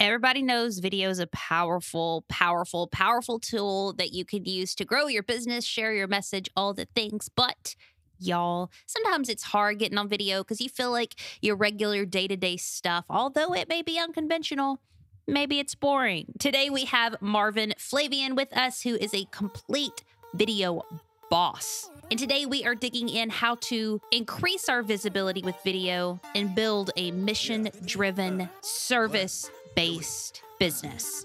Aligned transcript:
Everybody 0.00 0.42
knows 0.42 0.78
video 0.78 1.10
is 1.10 1.18
a 1.18 1.26
powerful, 1.26 2.24
powerful, 2.28 2.86
powerful 2.86 3.40
tool 3.40 3.92
that 3.94 4.12
you 4.12 4.24
can 4.24 4.44
use 4.44 4.76
to 4.76 4.84
grow 4.84 5.08
your 5.08 5.24
business, 5.24 5.64
share 5.64 5.92
your 5.92 6.06
message, 6.06 6.48
all 6.54 6.72
the 6.72 6.86
things. 6.94 7.28
But 7.28 7.74
y'all, 8.20 8.70
sometimes 8.86 9.28
it's 9.28 9.42
hard 9.42 9.80
getting 9.80 9.98
on 9.98 10.08
video 10.08 10.44
because 10.44 10.60
you 10.60 10.68
feel 10.68 10.92
like 10.92 11.16
your 11.42 11.56
regular 11.56 12.04
day 12.04 12.28
to 12.28 12.36
day 12.36 12.56
stuff, 12.56 13.06
although 13.10 13.52
it 13.54 13.68
may 13.68 13.82
be 13.82 13.98
unconventional, 13.98 14.78
maybe 15.26 15.58
it's 15.58 15.74
boring. 15.74 16.26
Today 16.38 16.70
we 16.70 16.84
have 16.84 17.20
Marvin 17.20 17.74
Flavien 17.76 18.36
with 18.36 18.56
us, 18.56 18.82
who 18.82 18.94
is 18.94 19.12
a 19.12 19.24
complete 19.32 20.04
video 20.32 20.86
boss. 21.28 21.90
And 22.10 22.18
today 22.18 22.46
we 22.46 22.64
are 22.64 22.74
digging 22.74 23.08
in 23.08 23.30
how 23.30 23.56
to 23.62 24.00
increase 24.12 24.68
our 24.68 24.82
visibility 24.82 25.42
with 25.42 25.56
video 25.64 26.20
and 26.36 26.54
build 26.54 26.92
a 26.96 27.10
mission 27.10 27.68
driven 27.84 28.48
service 28.62 29.50
based 29.78 30.42
business. 30.58 31.24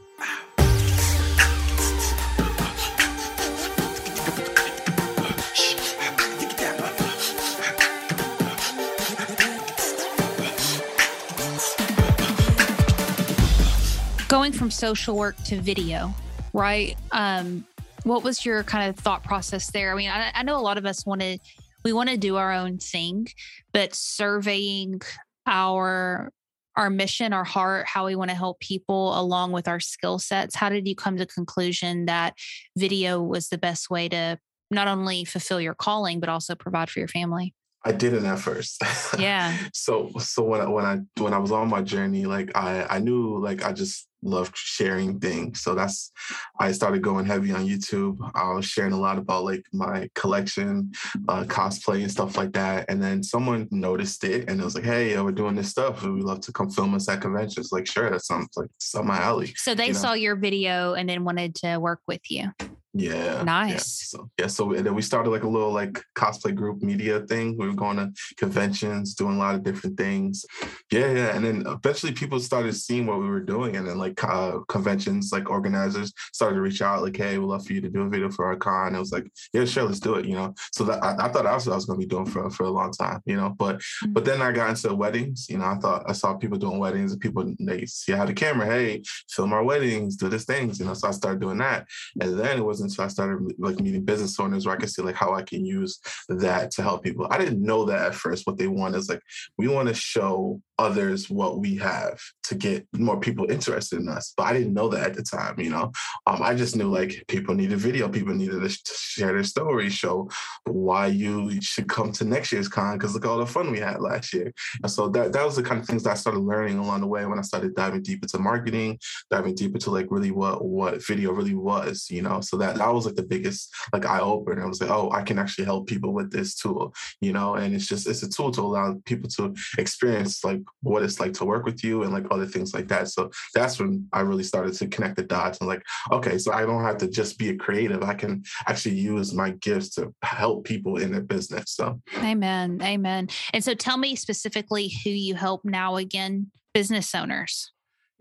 Going 14.28 14.52
from 14.52 14.70
social 14.70 15.16
work 15.18 15.36
to 15.46 15.60
video, 15.60 16.14
right? 16.54 16.96
Um, 17.12 17.66
what 18.04 18.24
was 18.24 18.46
your 18.46 18.62
kind 18.62 18.88
of 18.88 18.96
thought 19.00 19.24
process 19.24 19.72
there? 19.72 19.92
I 19.92 19.96
mean, 19.96 20.12
I, 20.12 20.30
I 20.32 20.44
know 20.44 20.60
a 20.60 20.62
lot 20.62 20.78
of 20.78 20.86
us 20.86 21.08
want 21.08 21.22
to, 21.22 21.40
we 21.84 21.92
want 21.92 22.10
to 22.10 22.18
do 22.18 22.36
our 22.36 22.52
own 22.52 22.78
thing, 22.78 23.30
but 23.72 23.96
surveying 23.96 25.02
our 25.48 26.32
our 26.76 26.90
mission, 26.90 27.34
our 27.34 27.44
heart, 27.44 27.86
how 27.88 28.06
we 28.06 28.16
want 28.16 28.30
to 28.30 28.36
help 28.36 28.60
people 28.60 29.20
along 29.20 29.52
with 29.52 29.68
our 29.68 29.80
skill 29.80 30.20
sets? 30.20 30.56
How 30.56 30.70
did 30.70 30.88
you 30.88 30.96
come 30.96 31.18
to 31.18 31.26
the 31.26 31.32
conclusion 31.32 32.06
that 32.06 32.36
video 32.78 33.22
was 33.22 33.50
the 33.50 33.58
best 33.58 33.90
way 33.90 34.10
to 34.10 34.40
not 34.72 34.88
only 34.88 35.26
fulfill 35.26 35.62
your 35.62 35.76
calling, 35.76 36.20
but 36.20 36.30
also 36.30 36.56
provide 36.56 36.90
for 36.90 37.00
your 37.00 37.08
family? 37.08 37.54
I 37.86 37.92
didn't 37.92 38.26
at 38.26 38.40
first. 38.40 38.82
Yeah. 39.20 39.56
so 39.74 40.12
so 40.20 40.44
when 40.44 40.62
I, 40.62 40.68
when 40.68 40.86
I 40.86 41.00
when 41.22 41.34
I 41.34 41.38
was 41.38 41.52
on 41.52 41.70
my 41.70 41.82
journey, 41.82 42.26
like 42.26 42.56
I 42.56 42.86
I 42.90 43.00
knew 43.00 43.40
like 43.40 43.64
I 43.64 43.74
just 43.74 44.08
loved 44.24 44.56
sharing 44.58 45.20
things. 45.20 45.62
So 45.62 45.76
that's 45.76 46.12
I 46.60 46.72
started 46.72 47.02
going 47.02 47.26
heavy 47.26 47.52
on 47.52 47.68
YouTube. 47.68 48.18
I 48.34 48.54
was 48.54 48.66
sharing 48.66 48.94
a 48.94 49.00
lot 49.00 49.18
about 49.18 49.44
like 49.44 49.64
my 49.72 50.10
collection, 50.16 50.92
uh, 51.28 51.44
cosplay 51.44 52.02
and 52.02 52.12
stuff 52.12 52.38
like 52.38 52.54
that. 52.54 52.86
And 52.90 53.02
then 53.02 53.22
someone 53.24 53.68
noticed 53.72 54.24
it 54.24 54.50
and 54.50 54.60
it 54.60 54.64
was 54.64 54.76
like, 54.76 54.84
"Hey, 54.84 55.20
we're 55.22 55.32
doing 55.32 55.56
this 55.56 55.70
stuff. 55.70 56.04
We 56.04 56.22
love 56.22 56.42
to 56.42 56.52
come 56.52 56.70
film 56.70 56.96
us 56.96 57.08
at 57.10 57.22
conventions." 57.22 57.72
Like, 57.72 57.86
sure, 57.88 58.10
that 58.10 58.26
sounds 58.26 58.50
like 58.56 58.70
some 58.80 59.04
my 59.04 59.18
alley. 59.18 59.54
So 59.56 59.76
they 59.76 59.88
you 59.88 59.94
know? 59.94 60.00
saw 60.00 60.14
your 60.14 60.36
video 60.36 60.94
and 60.94 61.08
then 61.08 61.24
wanted 61.24 61.56
to 61.56 61.78
work 61.78 62.00
with 62.08 62.22
you. 62.30 62.52
Yeah. 62.94 63.42
Nice. 63.44 63.74
Yeah. 64.14 64.20
So 64.20 64.30
yeah. 64.40 64.48
So 64.48 64.74
and 64.74 64.86
then 64.86 64.94
we 64.94 65.02
started 65.02 65.32
like 65.32 65.44
a 65.44 65.48
little 65.48 65.72
like 65.72 66.04
cosplay 66.16 66.54
group 66.54 66.84
media 66.84 67.22
thing. 67.22 67.58
We 67.58 67.68
were 67.68 67.74
going 67.74 67.98
to 67.98 68.12
conventions, 68.38 69.16
doing 69.16 69.36
a 69.36 69.40
lot 69.40 69.56
of 69.56 69.64
different 69.64 69.98
things. 69.98 70.46
Yeah, 70.92 71.12
yeah. 71.12 71.36
And 71.36 71.44
then 71.44 71.64
eventually 71.66 72.14
people 72.14 72.40
started 72.40 72.76
seeing 72.76 73.08
what 73.08 73.20
we 73.20 73.28
were 73.28 73.40
doing, 73.40 73.78
and 73.78 73.88
then 73.88 73.98
like 73.98 74.24
uh, 74.24 74.60
conventions, 74.68 75.32
like 75.32 75.50
organizers 75.50 76.14
started 76.34 76.56
to 76.56 76.62
reach 76.62 76.84
out, 76.84 77.02
like, 77.02 77.18
"Hey, 77.18 77.40
we'd 77.40 77.48
love 77.48 77.66
for 77.66 77.74
you 77.74 77.82
to 77.82 77.90
do 77.90 78.04
a 78.04 78.10
video 78.10 78.30
for 78.30 78.46
our 78.46 78.56
con." 78.56 78.88
And 78.88 78.96
it 78.96 79.00
was 79.00 79.12
like, 79.12 79.28
"Yeah, 79.54 79.66
sure, 79.66 79.84
let's 79.84 80.00
do 80.00 80.16
it." 80.16 80.26
You 80.26 80.36
know. 80.36 80.54
So 80.72 80.84
that 80.84 81.04
I, 81.04 81.14
I 81.26 81.30
thought 81.30 81.46
that's 81.46 81.66
what 81.66 81.74
I 81.74 81.76
was 81.76 81.86
going 81.86 82.00
to 82.00 82.06
be 82.06 82.10
doing 82.10 82.28
for 82.28 82.48
for 82.52 82.66
a 82.66 82.70
long 82.70 82.92
time. 82.92 83.22
You 83.26 83.38
know. 83.38 83.56
But 83.58 83.78
mm-hmm. 83.78 84.14
but 84.14 84.24
then 84.24 84.42
I 84.42 84.52
got 84.52 84.70
into 84.70 84.94
weddings. 84.94 85.50
You 85.50 85.58
know, 85.58 85.66
I 85.66 85.76
thought 85.76 86.04
I 86.08 86.14
saw 86.14 86.36
people 86.36 86.60
doing 86.60 86.78
weddings, 86.78 87.12
and 87.12 87.22
people 87.22 87.52
they 87.60 87.88
see 87.88 88.14
I 88.14 88.24
the 88.26 88.34
camera. 88.34 88.68
Hey, 88.68 89.02
film 89.32 89.52
our 89.52 89.64
weddings, 89.64 90.16
do 90.16 90.30
this 90.30 90.46
things. 90.46 90.80
You 90.80 90.86
know. 90.86 90.94
So 90.94 91.08
I 91.08 91.12
started 91.12 91.42
doing 91.42 91.58
that, 91.58 91.88
and 92.22 92.40
then 92.40 92.60
it 92.60 92.64
was 92.64 92.83
until 92.84 93.06
I 93.06 93.08
started 93.08 93.54
like 93.58 93.80
meeting 93.80 94.06
business 94.06 94.40
owners 94.40 94.66
where 94.66 94.76
I 94.76 94.80
could 94.80 94.90
see 94.90 95.02
like 95.02 95.16
how 95.16 95.34
I 95.34 95.42
can 95.42 95.66
use 95.66 96.00
that 96.30 96.72
to 96.72 96.84
help 96.84 97.04
people. 97.04 97.28
I 97.30 97.38
didn't 97.38 97.62
know 97.62 97.86
that 97.86 98.08
at 98.08 98.16
first. 98.16 98.46
What 98.46 98.58
they 98.58 98.68
want 98.68 98.96
is 98.96 99.10
like 99.10 99.22
we 99.58 99.68
want 99.68 99.88
to 99.90 99.94
show 99.94 100.62
others 100.80 101.30
what 101.30 101.60
we 101.60 101.76
have 101.76 102.20
to 102.44 102.56
get 102.56 102.86
more 102.94 103.20
people 103.20 103.50
interested 103.50 104.00
in 104.00 104.10
us. 104.10 104.34
But 104.36 104.44
I 104.44 104.54
didn't 104.54 104.74
know 104.74 104.90
that 104.90 105.08
at 105.08 105.14
the 105.14 105.24
time, 105.24 105.60
you 105.60 105.70
know. 105.70 105.92
Um, 106.26 106.42
I 106.42 106.56
just 106.56 106.76
knew 106.76 106.90
like 106.90 107.24
people 107.28 107.56
needed 107.56 107.78
video, 107.78 108.10
people 108.10 108.34
needed 108.34 108.62
to 108.62 108.70
share 108.70 109.34
their 109.34 109.44
stories, 109.44 109.94
show 109.94 110.30
why 110.66 111.08
you 111.08 111.62
should 111.62 111.88
come 111.88 112.12
to 112.14 112.26
next 112.26 112.52
year's 112.52 112.68
con 112.68 112.98
because 112.98 113.14
look 113.14 113.26
all 113.26 113.38
the 113.38 113.46
fun 113.46 113.72
we 113.72 113.80
had 113.80 114.02
last 114.02 114.34
year. 114.34 114.54
And 114.82 114.92
so 114.92 115.10
that 115.10 115.34
that 115.34 115.46
was 115.46 115.56
the 115.56 115.64
kind 115.64 115.80
of 115.80 115.88
things 115.88 116.04
that 116.04 116.12
I 116.12 116.16
started 116.16 116.40
learning 116.40 116.80
along 116.80 117.02
the 117.02 117.08
way 117.08 117.26
when 117.26 117.40
I 117.40 117.44
started 117.44 117.76
diving 117.76 118.04
deep 118.04 118.24
into 118.24 118.40
marketing, 118.40 119.00
diving 119.30 119.56
deep 119.56 119.74
into 119.74 119.92
like 119.92 120.08
really 120.10 120.32
what 120.32 120.64
what 120.64 121.06
video 121.06 121.32
really 121.32 121.56
was, 121.56 122.08
you 122.10 122.22
know. 122.22 122.42
So 122.42 122.58
that 122.58 122.73
that 122.78 122.94
was 122.94 123.06
like 123.06 123.16
the 123.16 123.24
biggest 123.24 123.74
like 123.92 124.06
eye 124.06 124.20
opener. 124.20 124.64
I 124.64 124.68
was 124.68 124.82
like, 124.82 124.90
oh, 124.90 125.12
I 125.12 125.24
can 125.24 125.40
actually 125.40 125.66
help 125.66 125.88
people 125.88 126.14
with 126.14 126.32
this 126.32 126.56
tool, 126.56 126.94
you 127.22 127.34
know. 127.34 127.56
And 127.56 127.74
it's 127.74 127.88
just 127.88 128.08
it's 128.08 128.24
a 128.24 128.30
tool 128.30 128.52
to 128.52 128.62
allow 128.62 128.96
people 129.06 129.30
to 129.32 129.54
experience 129.78 130.44
like 130.44 130.62
what 130.82 131.04
it's 131.04 131.20
like 131.20 131.34
to 131.34 131.46
work 131.46 131.66
with 131.66 131.84
you 131.84 132.04
and 132.04 132.14
like 132.14 132.26
other 132.32 132.46
things 132.46 132.74
like 132.74 132.88
that. 132.90 133.10
So 133.10 133.32
that's 133.54 133.80
when 133.80 134.08
I 134.14 134.22
really 134.22 134.44
started 134.44 134.74
to 134.76 134.88
connect 134.88 135.16
the 135.16 135.24
dots 135.24 135.60
and 135.60 135.68
like, 135.68 135.84
okay, 136.12 136.38
so 136.38 136.52
I 136.52 136.66
don't 136.66 136.84
have 136.84 136.98
to 136.98 137.08
just 137.08 137.38
be 137.38 137.50
a 137.50 137.56
creative. 137.56 138.04
I 138.04 138.14
can 138.14 138.44
actually 138.68 138.96
use 138.96 139.34
my 139.34 139.52
gifts 139.52 139.96
to 139.96 140.14
help 140.24 140.66
people 140.66 140.98
in 140.98 141.12
their 141.12 141.22
business. 141.22 141.72
So 141.72 142.02
Amen. 142.18 142.80
Amen. 142.82 143.30
And 143.54 143.64
so 143.64 143.74
tell 143.74 143.98
me 143.98 144.16
specifically 144.16 144.92
who 145.04 145.10
you 145.10 145.36
help 145.36 145.66
now 145.66 145.98
again, 145.98 146.52
business 146.74 147.14
owners. 147.14 147.73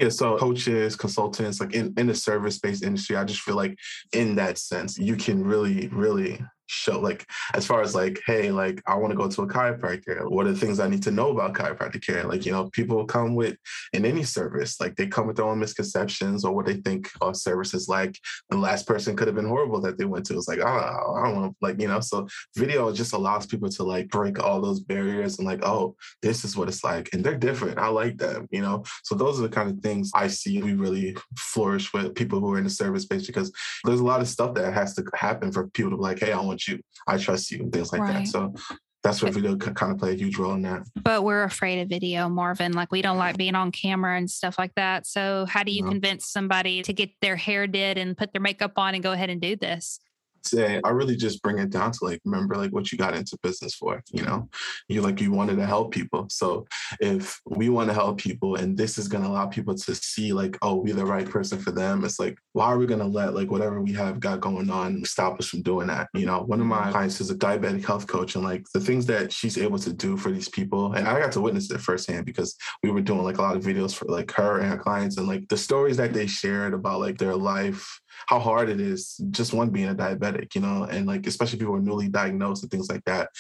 Yeah, 0.03 0.09
so 0.09 0.37
coaches, 0.37 0.97
consultants, 0.97 1.61
like 1.61 1.75
in, 1.75 1.95
in 1.97 2.09
the 2.09 2.15
service-based 2.17 2.83
industry, 2.83 3.15
I 3.15 3.23
just 3.23 3.43
feel 3.43 3.55
like 3.55 3.79
in 4.13 4.35
that 4.35 4.59
sense, 4.59 4.99
you 4.99 5.15
can 5.15 5.45
really, 5.45 5.87
really 5.93 6.41
show 6.67 6.99
like 6.99 7.27
as 7.55 7.67
far 7.67 7.83
as 7.83 7.95
like 7.95 8.21
hey 8.27 8.51
like 8.51 8.83
i 8.87 8.95
want 8.95 9.11
to 9.11 9.17
go 9.17 9.29
to 9.29 9.43
a 9.43 9.47
chiropractor 9.47 10.29
what 10.31 10.47
are 10.47 10.53
the 10.53 10.59
things 10.59 10.81
i 10.81 10.89
need 10.89 11.03
to 11.03 11.11
know 11.11 11.31
about 11.31 11.55
chiropractic 11.55 12.05
care? 12.05 12.25
Like 12.25 12.45
you 12.47 12.53
know 12.53 12.71
people 12.71 13.05
come 13.05 13.35
with 13.35 13.57
in 13.93 14.05
any 14.05 14.25
service 14.25 14.81
like 14.81 14.97
they 14.97 15.07
come 15.07 15.27
with 15.27 15.37
their 15.37 15.47
own 15.47 15.59
misconceptions 15.59 16.45
or 16.45 16.55
what 16.55 16.67
they 16.67 16.75
think 16.77 17.11
our 17.21 17.35
service 17.35 17.75
is 17.75 17.89
like. 17.89 18.19
The 18.51 18.57
last 18.57 18.87
person 18.87 19.17
could 19.17 19.29
have 19.29 19.37
been 19.37 19.49
horrible 19.49 19.81
that 19.83 19.99
they 19.99 20.05
went 20.05 20.27
to 20.27 20.37
it's 20.37 20.49
like 20.49 20.61
oh 20.61 21.15
i 21.17 21.25
don't 21.25 21.41
want 21.41 21.57
like 21.61 21.81
you 21.81 21.89
know 21.89 22.01
so 22.01 22.29
video 22.57 22.93
just 22.93 23.13
allows 23.13 23.47
people 23.47 23.69
to 23.71 23.83
like 23.83 24.09
break 24.09 24.43
all 24.43 24.61
those 24.61 24.81
barriers 24.81 25.39
and 25.39 25.47
like 25.47 25.65
oh 25.65 25.97
this 26.21 26.45
is 26.45 26.57
what 26.57 26.69
it's 26.69 26.85
like 26.85 27.09
and 27.13 27.25
they're 27.25 27.37
different. 27.37 27.79
I 27.79 27.89
like 27.89 28.19
them 28.19 28.49
you 28.51 28.61
know? 28.61 28.85
So 29.05 29.15
those 29.15 29.39
are 29.39 29.43
the 29.43 29.49
kind 29.49 29.71
of 29.71 29.79
things 29.81 30.11
i 30.15 30.27
see 30.27 30.63
we 30.63 30.75
really 30.75 31.17
flourish 31.37 31.93
with 31.93 32.15
people 32.15 32.41
who 32.41 32.53
are 32.53 32.59
in 32.59 32.65
the 32.65 32.71
service 32.71 33.05
space 33.05 33.27
because 33.27 33.53
there's 33.85 34.01
a 34.01 34.05
lot 34.05 34.21
of 34.21 34.29
stuff 34.29 34.55
that 34.55 34.73
has 34.73 34.95
to 34.95 35.05
happen 35.15 35.51
for 35.53 35.69
people 35.69 35.91
to 35.91 35.97
be 35.97 36.03
like 36.03 36.19
hey 36.19 36.33
i 36.33 36.41
want 36.41 36.52
you. 36.69 36.81
I 37.07 37.19
trust 37.19 37.51
you, 37.51 37.61
and 37.61 37.73
things 37.73 37.93
like 37.93 38.03
right. 38.03 38.25
that. 38.25 38.29
So 38.29 38.55
that's 39.03 39.23
where 39.23 39.33
video 39.33 39.57
can 39.57 39.75
kind 39.75 39.93
of 39.93 39.99
play 39.99 40.13
a 40.13 40.15
huge 40.15 40.37
role 40.39 40.53
in 40.53 40.63
that. 40.63 40.83
But 40.95 41.25
we're 41.25 41.43
afraid 41.43 41.81
of 41.83 41.89
video, 41.89 42.29
Marvin. 42.29 42.73
Like 42.73 42.93
we 42.93 43.03
don't 43.03 43.19
like 43.19 43.37
being 43.37 43.55
on 43.55 43.73
camera 43.73 44.17
and 44.17 44.31
stuff 44.31 44.59
like 44.59 44.75
that. 44.77 45.07
So 45.07 45.45
how 45.49 45.65
do 45.65 45.73
you 45.73 45.83
no. 45.83 45.91
convince 45.91 46.27
somebody 46.29 46.83
to 46.83 46.93
get 46.93 47.11
their 47.21 47.37
hair 47.37 47.67
did 47.67 47.99
and 47.99 48.17
put 48.17 48.33
their 48.33 48.43
makeup 48.43 48.73
on 48.77 48.95
and 48.95 49.03
go 49.03 49.13
ahead 49.13 49.31
and 49.31 49.41
do 49.41 49.57
this? 49.57 49.99
Say 50.45 50.81
I 50.85 50.91
really 50.91 51.17
just 51.17 51.43
bring 51.43 51.59
it 51.59 51.71
down 51.71 51.93
to 51.93 52.05
like 52.05 52.21
remember 52.25 52.57
like 52.57 52.73
what 52.73 52.91
you 52.93 52.99
got 52.99 53.15
into 53.15 53.39
business 53.43 53.75
for, 53.75 54.03
you 54.11 54.23
know. 54.23 54.49
You 54.89 55.03
like 55.03 55.21
you 55.21 55.33
wanted 55.33 55.57
to 55.57 55.67
help 55.67 55.93
people. 55.93 56.27
So 56.31 56.67
if 57.01 57.41
we 57.47 57.69
want 57.69 57.89
to 57.89 57.95
help 57.95 58.19
people 58.19 58.57
and 58.57 58.77
this 58.77 58.99
is 58.99 59.09
gonna 59.09 59.29
allow 59.29 59.47
people 59.47 59.75
to 59.75 59.95
see 59.95 60.33
like, 60.33 60.57
oh, 60.63 60.77
we're 60.77 60.95
the 60.95 61.07
right 61.07 61.29
person 61.29 61.59
for 61.59 61.71
them, 61.71 62.05
it's 62.05 62.19
like, 62.19 62.39
why 62.53 62.67
are 62.67 62.79
we 62.79 62.87
gonna 62.87 63.07
let 63.07 63.35
like 63.35 63.51
whatever 63.51 63.81
we 63.81 63.93
have 63.93 64.21
got 64.21 64.41
going 64.41 64.71
on 64.71 65.05
stop 65.05 65.39
us 65.39 65.49
from 65.49 65.63
doing 65.63 65.87
that? 65.89 66.09
You 66.15 66.27
know, 66.27 66.43
one 66.43 66.61
of 66.61 66.67
my 66.67 66.83
mm-hmm. 66.83 66.93
clients 66.93 67.21
is 67.21 67.31
a 67.31 67.35
diabetic 67.35 67.85
health 67.85 68.07
coach 68.07 68.35
and 68.35 68.45
like 68.45 68.65
the 68.75 68.81
things 68.81 69.07
that 69.07 69.33
she's 69.33 69.59
able 69.59 69.79
to 69.79 69.93
do 69.93 70.17
for 70.17 70.31
these 70.31 70.49
people, 70.49 70.93
and 70.93 71.07
I 71.07 71.19
got 71.21 71.33
to 71.33 71.41
witness 71.41 71.71
it 71.71 71.81
firsthand 71.81 72.27
because 72.27 72.57
we 72.83 72.91
were 72.91 73.01
doing 73.01 73.23
like 73.23 73.39
a 73.39 73.43
lot 73.43 73.57
of 73.57 73.63
videos 73.63 73.95
for 73.95 74.07
like 74.07 74.31
her 74.33 74.61
and 74.61 74.69
her 74.69 74.79
clients 74.79 75.17
and 75.17 75.27
like 75.27 75.49
the 75.49 75.57
stories 75.57 75.97
that 75.97 76.13
they 76.13 76.27
shared 76.27 76.75
about 76.75 77.01
like 77.01 77.19
their 77.19 77.37
life 77.37 78.01
how 78.27 78.39
hard 78.39 78.69
it 78.69 78.81
is 78.81 79.17
just 79.31 79.53
one 79.53 79.71
being 79.71 79.89
a 79.89 79.95
diabetic, 79.95 80.55
you 80.55 80.61
know, 80.61 80.85
and 80.85 81.07
like 81.07 81.27
especially 81.27 81.59
people 81.59 81.75
who 81.75 81.81
are 81.81 81.85
newly 81.85 82.09
diagnosed 82.09 82.63
and 82.63 82.71
things 82.71 82.89
like 82.89 83.05
that. 83.05 83.31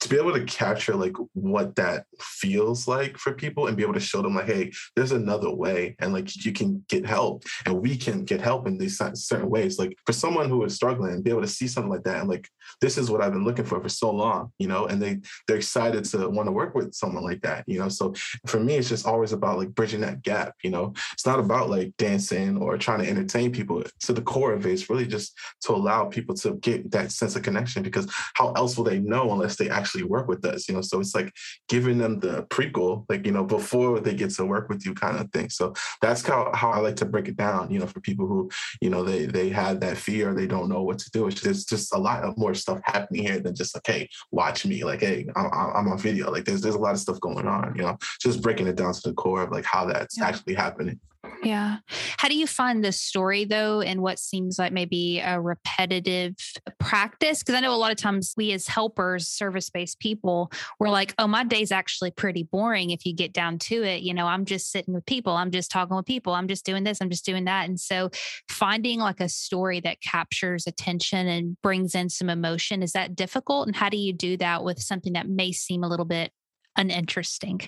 To 0.00 0.08
be 0.08 0.16
able 0.16 0.32
to 0.32 0.44
capture 0.44 0.94
like 0.94 1.14
what 1.32 1.76
that 1.76 2.06
feels 2.18 2.88
like 2.88 3.16
for 3.18 3.32
people 3.32 3.66
and 3.66 3.76
be 3.76 3.82
able 3.82 3.94
to 3.94 4.00
show 4.00 4.20
them 4.22 4.34
like, 4.34 4.46
hey, 4.46 4.72
there's 4.96 5.12
another 5.12 5.50
way, 5.50 5.96
and 6.00 6.12
like 6.12 6.44
you 6.44 6.52
can 6.52 6.84
get 6.88 7.06
help, 7.06 7.44
and 7.66 7.80
we 7.80 7.96
can 7.96 8.24
get 8.24 8.40
help 8.40 8.66
in 8.66 8.78
these 8.78 8.98
certain 8.98 9.48
ways. 9.48 9.78
Like 9.78 9.96
for 10.06 10.12
someone 10.12 10.48
who 10.48 10.64
is 10.64 10.74
struggling, 10.74 11.22
be 11.22 11.30
able 11.30 11.42
to 11.42 11.48
see 11.48 11.68
something 11.68 11.90
like 11.90 12.04
that 12.04 12.20
and 12.20 12.28
like 12.28 12.48
this 12.80 12.98
is 12.98 13.10
what 13.10 13.20
I've 13.20 13.32
been 13.32 13.44
looking 13.44 13.64
for 13.64 13.80
for 13.80 13.88
so 13.88 14.10
long, 14.10 14.52
you 14.58 14.66
know, 14.66 14.86
and 14.86 15.00
they 15.00 15.20
they're 15.46 15.56
excited 15.56 16.04
to 16.06 16.28
want 16.28 16.46
to 16.46 16.52
work 16.52 16.74
with 16.74 16.94
someone 16.94 17.24
like 17.24 17.42
that, 17.42 17.64
you 17.66 17.78
know. 17.78 17.88
So 17.88 18.14
for 18.46 18.60
me, 18.60 18.76
it's 18.76 18.88
just 18.88 19.06
always 19.06 19.32
about 19.32 19.58
like 19.58 19.74
bridging 19.74 20.00
that 20.00 20.22
gap, 20.22 20.54
you 20.62 20.70
know. 20.70 20.94
It's 21.12 21.26
not 21.26 21.38
about 21.38 21.70
like 21.70 21.96
dancing 21.96 22.56
or 22.56 22.78
trying 22.78 23.00
to 23.00 23.08
entertain 23.08 23.52
people. 23.52 23.82
To 24.00 24.12
the 24.12 24.22
core 24.32 24.54
of 24.54 24.64
it 24.64 24.72
is 24.72 24.88
really 24.88 25.06
just 25.06 25.36
to 25.60 25.72
allow 25.72 26.06
people 26.06 26.34
to 26.34 26.54
get 26.54 26.90
that 26.90 27.12
sense 27.12 27.36
of 27.36 27.42
connection 27.42 27.82
because 27.82 28.10
how 28.34 28.52
else 28.52 28.78
will 28.78 28.84
they 28.84 28.98
know 28.98 29.30
unless 29.30 29.56
they 29.56 29.68
actually 29.68 30.04
work 30.04 30.26
with 30.26 30.42
us, 30.46 30.68
you 30.68 30.74
know? 30.74 30.80
So 30.80 31.00
it's 31.00 31.14
like 31.14 31.30
giving 31.68 31.98
them 31.98 32.18
the 32.18 32.44
prequel, 32.44 33.04
like, 33.10 33.26
you 33.26 33.32
know, 33.32 33.44
before 33.44 34.00
they 34.00 34.14
get 34.14 34.30
to 34.30 34.46
work 34.46 34.70
with 34.70 34.86
you 34.86 34.94
kind 34.94 35.18
of 35.18 35.30
thing. 35.32 35.50
So 35.50 35.74
that's 36.00 36.26
how, 36.26 36.50
how 36.54 36.70
I 36.70 36.78
like 36.78 36.96
to 36.96 37.04
break 37.04 37.28
it 37.28 37.36
down, 37.36 37.70
you 37.70 37.78
know, 37.78 37.86
for 37.86 38.00
people 38.00 38.26
who, 38.26 38.50
you 38.80 38.88
know, 38.88 39.04
they, 39.04 39.26
they 39.26 39.50
had 39.50 39.82
that 39.82 39.98
fear, 39.98 40.32
they 40.32 40.46
don't 40.46 40.70
know 40.70 40.82
what 40.82 40.98
to 41.00 41.10
do. 41.10 41.26
It's 41.26 41.42
just, 41.42 41.68
just 41.68 41.94
a 41.94 41.98
lot 41.98 42.24
of 42.24 42.38
more 42.38 42.54
stuff 42.54 42.80
happening 42.84 43.26
here 43.26 43.38
than 43.38 43.54
just 43.54 43.74
like, 43.76 43.86
hey, 43.86 44.08
watch 44.30 44.64
me. 44.64 44.82
Like, 44.82 45.00
hey, 45.00 45.26
I'm, 45.36 45.50
I'm 45.52 45.88
on 45.88 45.98
video. 45.98 46.30
Like 46.30 46.46
there's, 46.46 46.62
there's 46.62 46.74
a 46.74 46.78
lot 46.86 46.94
of 46.94 47.00
stuff 47.00 47.20
going 47.20 47.46
on, 47.46 47.74
you 47.76 47.82
know, 47.82 47.98
just 48.18 48.40
breaking 48.40 48.66
it 48.66 48.76
down 48.76 48.94
to 48.94 49.00
the 49.04 49.12
core 49.12 49.42
of 49.42 49.50
like 49.50 49.66
how 49.66 49.84
that's 49.84 50.16
yeah. 50.16 50.28
actually 50.28 50.54
happening. 50.54 50.98
Yeah. 51.44 51.78
How 52.18 52.28
do 52.28 52.36
you 52.36 52.46
find 52.46 52.84
this 52.84 53.00
story 53.00 53.44
though, 53.44 53.80
and 53.80 54.00
what 54.00 54.18
seems 54.18 54.58
like 54.58 54.72
maybe 54.72 55.20
a 55.20 55.40
repetitive 55.40 56.34
practice? 56.80 57.40
Because 57.40 57.54
I 57.54 57.60
know 57.60 57.74
a 57.74 57.76
lot 57.76 57.92
of 57.92 57.96
times 57.96 58.34
we 58.36 58.52
as 58.52 58.66
helpers, 58.66 59.28
service 59.28 59.70
based 59.70 60.00
people, 60.00 60.50
we're 60.78 60.88
like, 60.88 61.14
oh, 61.18 61.28
my 61.28 61.44
day's 61.44 61.70
actually 61.70 62.10
pretty 62.10 62.42
boring 62.42 62.90
if 62.90 63.06
you 63.06 63.14
get 63.14 63.32
down 63.32 63.58
to 63.60 63.84
it. 63.84 64.02
You 64.02 64.14
know, 64.14 64.26
I'm 64.26 64.44
just 64.44 64.70
sitting 64.70 64.94
with 64.94 65.06
people, 65.06 65.32
I'm 65.32 65.52
just 65.52 65.70
talking 65.70 65.96
with 65.96 66.06
people, 66.06 66.32
I'm 66.32 66.48
just 66.48 66.64
doing 66.64 66.82
this, 66.84 67.00
I'm 67.00 67.10
just 67.10 67.24
doing 67.24 67.44
that. 67.44 67.68
And 67.68 67.78
so 67.78 68.10
finding 68.48 68.98
like 68.98 69.20
a 69.20 69.28
story 69.28 69.80
that 69.80 70.00
captures 70.00 70.66
attention 70.66 71.28
and 71.28 71.56
brings 71.62 71.94
in 71.94 72.08
some 72.08 72.30
emotion, 72.30 72.82
is 72.82 72.92
that 72.92 73.14
difficult? 73.14 73.68
And 73.68 73.76
how 73.76 73.88
do 73.88 73.96
you 73.96 74.12
do 74.12 74.36
that 74.38 74.64
with 74.64 74.80
something 74.80 75.12
that 75.12 75.28
may 75.28 75.52
seem 75.52 75.84
a 75.84 75.88
little 75.88 76.06
bit 76.06 76.32
uninteresting? 76.76 77.60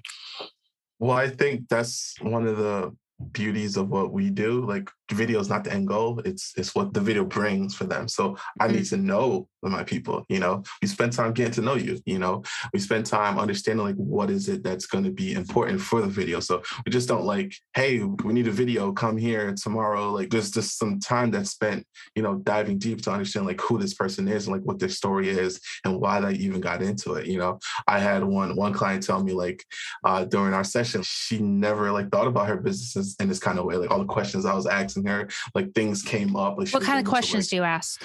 Well, 0.98 1.16
I 1.16 1.28
think 1.28 1.68
that's 1.68 2.14
one 2.20 2.46
of 2.46 2.56
the 2.56 2.94
beauties 3.32 3.76
of 3.76 3.88
what 3.88 4.12
we 4.12 4.30
do. 4.30 4.64
Like 4.64 4.90
video 5.12 5.40
is 5.40 5.48
not 5.48 5.64
the 5.64 5.72
end 5.72 5.88
goal. 5.88 6.20
It's 6.24 6.52
it's 6.56 6.74
what 6.74 6.94
the 6.94 7.00
video 7.00 7.24
brings 7.24 7.74
for 7.74 7.84
them. 7.84 8.08
So 8.08 8.36
I 8.60 8.68
need 8.68 8.82
mm-hmm. 8.82 8.96
to 8.96 9.02
know 9.02 9.48
my 9.62 9.84
people, 9.84 10.24
you 10.28 10.38
know. 10.38 10.62
We 10.80 10.88
spend 10.88 11.12
time 11.12 11.32
getting 11.32 11.52
to 11.54 11.62
know 11.62 11.74
you, 11.74 12.00
you 12.06 12.18
know. 12.18 12.42
We 12.72 12.80
spend 12.80 13.06
time 13.06 13.38
understanding 13.38 13.84
like 13.84 13.96
what 13.96 14.30
is 14.30 14.48
it 14.48 14.62
that's 14.62 14.86
going 14.86 15.04
to 15.04 15.10
be 15.10 15.32
important 15.32 15.80
for 15.80 16.00
the 16.00 16.08
video. 16.08 16.40
So 16.40 16.62
we 16.84 16.92
just 16.92 17.08
don't 17.08 17.24
like, 17.24 17.54
hey, 17.74 18.00
we 18.00 18.32
need 18.32 18.48
a 18.48 18.52
video, 18.52 18.92
come 18.92 19.16
here 19.16 19.54
tomorrow. 19.54 20.10
Like 20.10 20.30
there's 20.30 20.50
just 20.50 20.78
some 20.78 21.00
time 21.00 21.30
that's 21.30 21.50
spent, 21.50 21.86
you 22.14 22.22
know, 22.22 22.36
diving 22.36 22.78
deep 22.78 23.02
to 23.02 23.10
understand 23.10 23.46
like 23.46 23.60
who 23.60 23.78
this 23.78 23.94
person 23.94 24.28
is 24.28 24.46
and 24.46 24.56
like 24.56 24.64
what 24.64 24.78
their 24.78 24.88
story 24.88 25.28
is 25.28 25.60
and 25.84 26.00
why 26.00 26.20
they 26.20 26.32
even 26.34 26.60
got 26.60 26.82
into 26.82 27.14
it. 27.14 27.26
You 27.26 27.38
know, 27.38 27.58
I 27.86 27.98
had 27.98 28.24
one 28.24 28.56
one 28.56 28.72
client 28.72 29.02
tell 29.02 29.22
me 29.22 29.32
like 29.32 29.64
uh 30.04 30.24
during 30.24 30.54
our 30.54 30.64
session, 30.64 31.02
she 31.02 31.38
never 31.38 31.90
like 31.92 32.10
thought 32.10 32.26
about 32.26 32.48
her 32.48 32.56
businesses 32.56 33.16
in 33.20 33.28
this 33.28 33.38
kind 33.38 33.58
of 33.58 33.64
way. 33.64 33.76
Like 33.76 33.90
all 33.90 33.98
the 33.98 34.04
questions 34.04 34.46
I 34.46 34.54
was 34.54 34.66
asking 34.96 35.04
asking 35.04 35.06
her, 35.06 35.28
like 35.54 35.74
things 35.74 36.02
came 36.02 36.36
up. 36.36 36.58
Like 36.58 36.70
what 36.70 36.82
kind 36.82 36.98
of 36.98 37.08
questions 37.10 37.46
like, 37.46 37.50
do 37.50 37.56
you 37.56 37.62
ask? 37.62 38.02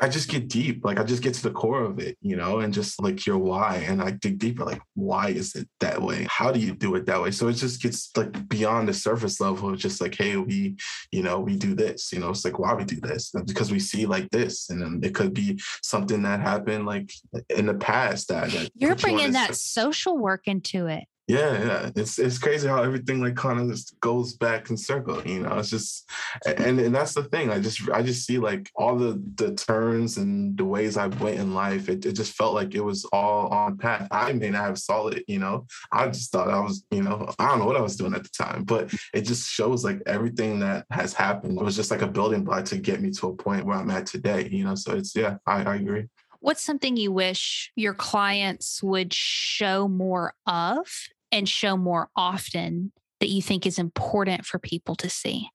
I 0.00 0.08
just 0.08 0.28
get 0.28 0.48
deep. 0.48 0.84
Like 0.84 0.98
I 0.98 1.04
just 1.04 1.22
get 1.22 1.34
to 1.34 1.42
the 1.42 1.50
core 1.50 1.82
of 1.82 1.98
it, 1.98 2.18
you 2.20 2.36
know, 2.36 2.60
and 2.60 2.74
just 2.74 3.02
like 3.02 3.26
your 3.26 3.38
why. 3.38 3.76
And 3.86 4.02
I 4.02 4.10
dig 4.10 4.38
deeper, 4.38 4.64
like, 4.64 4.82
why 4.94 5.28
is 5.28 5.54
it 5.54 5.68
that 5.80 6.02
way? 6.02 6.26
How 6.28 6.52
do 6.52 6.60
you 6.60 6.74
do 6.74 6.94
it 6.94 7.06
that 7.06 7.22
way? 7.22 7.30
So 7.30 7.48
it 7.48 7.54
just 7.54 7.82
gets 7.82 8.14
like 8.16 8.48
beyond 8.48 8.88
the 8.88 8.94
surface 8.94 9.40
level 9.40 9.70
of 9.70 9.78
just 9.78 10.00
like, 10.00 10.14
hey, 10.14 10.36
we, 10.36 10.76
you 11.10 11.22
know, 11.22 11.40
we 11.40 11.56
do 11.56 11.74
this, 11.74 12.12
you 12.12 12.18
know, 12.18 12.30
it's 12.30 12.44
like 12.44 12.58
why 12.58 12.74
we 12.74 12.84
do 12.84 13.00
this. 13.00 13.30
because 13.46 13.72
we 13.72 13.78
see 13.78 14.06
like 14.06 14.28
this. 14.30 14.70
And 14.70 14.82
then 14.82 15.00
it 15.02 15.14
could 15.14 15.32
be 15.32 15.58
something 15.82 16.22
that 16.22 16.40
happened 16.40 16.86
like 16.86 17.10
in 17.48 17.66
the 17.66 17.74
past 17.74 18.28
that, 18.28 18.50
that 18.50 18.70
you're 18.74 18.96
bringing 18.96 19.32
that 19.32 19.56
social 19.56 20.18
work 20.18 20.46
into 20.46 20.86
it 20.86 21.04
yeah 21.28 21.62
yeah. 21.62 21.90
It's 21.94 22.18
it's 22.18 22.38
crazy 22.38 22.66
how 22.66 22.82
everything 22.82 23.20
like 23.20 23.36
kind 23.36 23.60
of 23.60 23.68
just 23.68 24.00
goes 24.00 24.32
back 24.32 24.70
in 24.70 24.78
circle 24.78 25.22
you 25.26 25.40
know? 25.40 25.58
It's 25.58 25.68
just 25.68 26.10
and 26.46 26.80
and 26.80 26.94
that's 26.94 27.12
the 27.12 27.24
thing. 27.24 27.50
I 27.50 27.60
just 27.60 27.88
i 27.90 28.02
just 28.02 28.26
see 28.26 28.38
like 28.38 28.70
all 28.74 28.96
the 28.96 29.22
the 29.34 29.54
turns 29.54 30.16
and 30.16 30.56
the 30.56 30.64
ways 30.64 30.96
i 30.96 31.06
went 31.06 31.38
in 31.38 31.54
life. 31.54 31.90
It, 31.90 32.06
it 32.06 32.12
just 32.12 32.32
felt 32.32 32.54
like 32.54 32.74
it 32.74 32.80
was 32.80 33.04
all 33.12 33.48
on 33.48 33.76
path. 33.76 34.08
I 34.10 34.32
may 34.32 34.50
not 34.50 34.64
have 34.64 34.78
saw 34.78 35.08
it 35.08 35.24
you 35.28 35.38
know? 35.38 35.66
I 35.92 36.08
just 36.08 36.32
thought 36.32 36.48
i 36.48 36.60
was 36.60 36.84
you 36.90 37.02
know 37.02 37.32
i 37.38 37.48
don't 37.48 37.58
know 37.58 37.66
what 37.66 37.76
i 37.76 37.82
was 37.82 37.96
doing 37.96 38.14
at 38.14 38.22
the 38.22 38.30
time 38.30 38.64
but 38.64 38.92
it 39.12 39.22
just 39.22 39.50
shows 39.50 39.84
like 39.84 40.00
everything 40.06 40.60
that 40.60 40.86
has 40.90 41.12
happened. 41.12 41.58
It 41.58 41.64
was 41.64 41.76
just 41.76 41.90
like 41.90 42.02
a 42.02 42.08
building 42.08 42.42
block 42.42 42.64
to 42.66 42.78
get 42.78 43.02
me 43.02 43.10
to 43.10 43.28
a 43.28 43.36
point 43.36 43.66
where 43.66 43.76
i'm 43.76 43.90
at 43.90 44.06
today 44.06 44.48
you 44.50 44.64
know? 44.64 44.74
So 44.74 44.94
it's 44.94 45.14
yeah 45.14 45.36
i, 45.46 45.62
I 45.62 45.74
agree. 45.76 46.08
What's 46.40 46.62
something 46.62 46.96
you 46.96 47.10
wish 47.10 47.72
your 47.74 47.94
clients 47.94 48.80
would 48.82 49.12
show 49.12 49.88
more 49.88 50.34
of 50.46 50.86
and 51.32 51.48
show 51.48 51.76
more 51.76 52.10
often 52.16 52.92
that 53.20 53.28
you 53.28 53.42
think 53.42 53.66
is 53.66 53.78
important 53.78 54.46
for 54.46 54.58
people 54.58 54.94
to 54.96 55.10
see? 55.10 55.48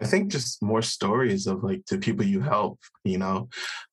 I 0.00 0.06
think 0.06 0.32
just 0.32 0.62
more 0.62 0.82
stories 0.82 1.46
of 1.46 1.62
like 1.62 1.84
the 1.86 1.98
people 1.98 2.24
you 2.24 2.40
help, 2.40 2.78
you 3.04 3.18
know. 3.18 3.48